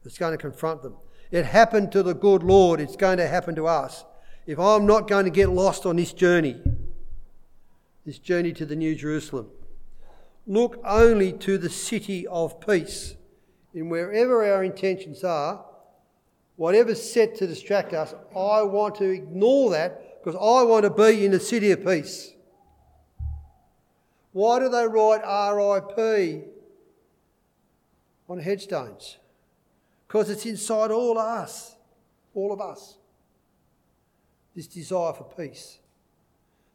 It's 0.05 0.19
going 0.19 0.33
to 0.33 0.39
confront 0.39 0.83
them. 0.83 0.97
It 1.31 1.45
happened 1.45 1.93
to 1.93 2.03
the 2.03 2.15
good 2.15 2.43
Lord, 2.43 2.81
it's 2.81 2.97
going 2.97 3.19
to 3.19 3.27
happen 3.27 3.55
to 3.57 3.67
us. 3.67 4.05
If 4.47 4.59
I'm 4.59 4.87
not 4.87 5.09
going 5.09 5.25
to 5.25 5.31
get 5.31 5.49
lost 5.49 5.87
on 5.87 5.97
this 5.97 6.13
journey, 6.13 6.61
this 8.05 8.19
journey 8.19 8.53
to 8.53 8.67
the 8.67 8.77
New 8.77 8.95
Jerusalem, 8.95 9.49
look 10.47 10.81
only 10.85 11.33
to 11.33 11.59
the 11.59 11.71
city 11.71 12.27
of 12.27 12.61
peace. 12.61 13.17
In 13.75 13.89
wherever 13.89 14.45
our 14.45 14.63
intentions 14.63 15.25
are, 15.25 15.65
whatever's 16.57 17.03
set 17.03 17.37
to 17.37 17.47
distract 17.47 17.93
us, 17.93 18.15
I 18.31 18.63
want 18.63 18.97
to 18.97 19.09
ignore 19.09 19.71
that 19.71 20.23
because 20.23 20.37
I 20.37 20.63
want 20.65 20.85
to 20.85 20.91
be 20.91 21.25
in 21.25 21.33
the 21.33 21.41
city 21.41 21.71
of 21.71 21.85
peace. 21.85 22.33
Why 24.33 24.59
do 24.59 24.69
they 24.69 24.87
write 24.87 25.23
RIP 25.23 26.49
on 28.29 28.39
headstones? 28.39 29.19
Because 30.07 30.31
it's 30.31 30.47
inside 30.47 30.91
all 30.91 31.19
of 31.19 31.27
us, 31.27 31.77
all 32.35 32.53
of 32.53 32.61
us, 32.61 32.97
this 34.55 34.67
desire 34.67 35.13
for 35.13 35.25
peace. 35.25 35.79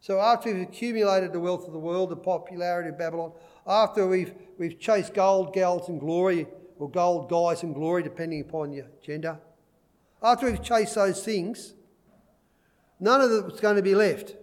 So 0.01 0.19
after 0.19 0.53
we've 0.53 0.63
accumulated 0.63 1.34
the 1.34 1.39
wealth 1.39 1.65
of 1.65 1.73
the 1.73 1.80
world, 1.80 2.09
the 2.09 2.15
popularity 2.15 2.89
of 2.89 2.97
Babylon, 2.97 3.32
after 3.65 4.07
we've, 4.07 4.34
we've 4.57 4.80
chased 4.80 5.13
gold, 5.13 5.53
gals 5.53 5.89
and 5.89 5.99
glory, 5.99 6.47
or 6.80 6.89
gold 6.89 7.30
guys 7.30 7.63
and 7.63 7.73
glory, 7.73 8.03
depending 8.03 8.41
upon 8.41 8.71
your 8.71 8.86
gender, 9.03 9.39
after 10.22 10.49
we've 10.49 10.63
chased 10.63 10.95
those 10.95 11.24
things, 11.24 11.74
none 12.99 13.22
of 13.22 13.32
it's 13.47 13.59
going 13.59 13.76
to 13.76 13.82
be 13.82 13.95
left. 13.95 14.36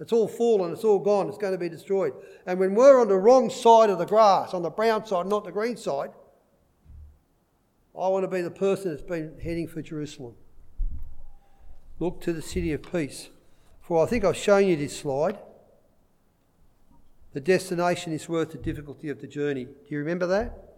It's 0.00 0.12
all 0.12 0.28
fallen, 0.28 0.72
it's 0.72 0.84
all 0.84 0.98
gone, 0.98 1.28
it's 1.28 1.38
going 1.38 1.52
to 1.52 1.58
be 1.58 1.68
destroyed. 1.68 2.12
And 2.46 2.58
when 2.58 2.74
we're 2.74 3.00
on 3.00 3.08
the 3.08 3.16
wrong 3.16 3.48
side 3.48 3.90
of 3.90 3.98
the 3.98 4.06
grass, 4.06 4.52
on 4.52 4.62
the 4.62 4.70
brown 4.70 5.06
side, 5.06 5.26
not 5.26 5.44
the 5.44 5.52
green 5.52 5.76
side, 5.76 6.10
I 7.96 8.08
want 8.08 8.24
to 8.24 8.28
be 8.28 8.42
the 8.42 8.50
person 8.50 8.90
that's 8.90 9.02
been 9.02 9.38
heading 9.40 9.68
for 9.68 9.80
Jerusalem. 9.80 10.34
Look 12.00 12.20
to 12.22 12.32
the 12.32 12.42
city 12.42 12.72
of 12.72 12.82
peace. 12.82 13.28
For 13.80 14.02
I 14.02 14.08
think 14.08 14.24
I've 14.24 14.36
shown 14.36 14.66
you 14.66 14.76
this 14.76 14.98
slide. 14.98 15.38
The 17.34 17.40
destination 17.40 18.12
is 18.12 18.28
worth 18.28 18.50
the 18.50 18.58
difficulty 18.58 19.10
of 19.10 19.20
the 19.20 19.26
journey. 19.26 19.64
Do 19.64 19.86
you 19.90 19.98
remember 19.98 20.26
that? 20.26 20.73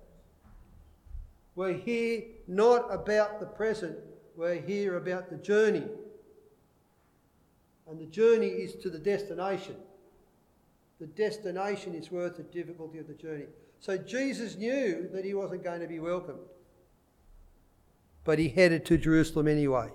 We're 1.57 1.72
here 1.72 2.22
not 2.46 2.86
about 2.94 3.40
the 3.40 3.46
present, 3.46 3.96
we're 4.36 4.61
here 4.61 4.98
about 4.98 5.30
the 5.30 5.36
journey. 5.36 5.86
And 7.88 7.98
the 7.98 8.07
journey 8.07 8.48
is 8.48 8.74
to 8.76 8.90
the 8.90 8.98
destination. 8.98 9.76
The 11.00 11.07
destination 11.07 11.94
is 11.94 12.11
worth 12.11 12.36
the 12.36 12.42
difficulty 12.42 12.98
of 12.98 13.07
the 13.07 13.14
journey. 13.14 13.46
So 13.80 13.96
Jesus 13.96 14.57
knew 14.57 15.09
that 15.12 15.24
he 15.24 15.34
wasn't 15.34 15.64
going 15.64 15.80
to 15.80 15.86
be 15.86 15.98
welcomed, 15.98 16.40
but 18.24 18.38
he 18.38 18.48
headed 18.48 18.84
to 18.86 18.98
Jerusalem 18.98 19.48
anyway. 19.48 19.90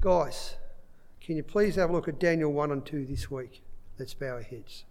Guys, 0.00 0.56
can 1.20 1.36
you 1.36 1.42
please 1.42 1.76
have 1.76 1.90
a 1.90 1.92
look 1.92 2.08
at 2.08 2.18
Daniel 2.18 2.52
1 2.52 2.70
and 2.70 2.84
2 2.84 3.06
this 3.06 3.30
week? 3.30 3.62
Let's 3.98 4.14
bow 4.14 4.34
our 4.34 4.42
heads. 4.42 4.84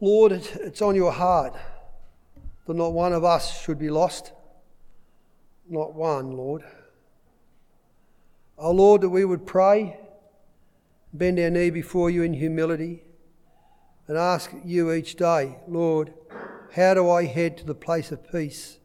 Lord, 0.00 0.32
it's 0.32 0.82
on 0.82 0.94
your 0.94 1.12
heart 1.12 1.54
that 2.66 2.74
not 2.74 2.92
one 2.92 3.12
of 3.12 3.24
us 3.24 3.62
should 3.62 3.78
be 3.78 3.90
lost. 3.90 4.32
Not 5.68 5.94
one, 5.94 6.36
Lord. 6.36 6.62
Oh, 8.56 8.72
Lord, 8.72 9.02
that 9.02 9.08
we 9.08 9.24
would 9.24 9.46
pray, 9.46 9.98
bend 11.12 11.38
our 11.38 11.50
knee 11.50 11.70
before 11.70 12.10
you 12.10 12.22
in 12.22 12.34
humility, 12.34 13.04
and 14.06 14.16
ask 14.16 14.52
you 14.64 14.92
each 14.92 15.16
day, 15.16 15.56
Lord, 15.66 16.14
how 16.74 16.94
do 16.94 17.10
I 17.10 17.24
head 17.26 17.56
to 17.58 17.64
the 17.64 17.74
place 17.74 18.10
of 18.12 18.30
peace? 18.30 18.78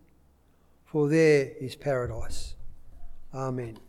For 0.86 1.10
there 1.10 1.52
is 1.60 1.76
paradise. 1.76 2.56
Amen. 3.34 3.80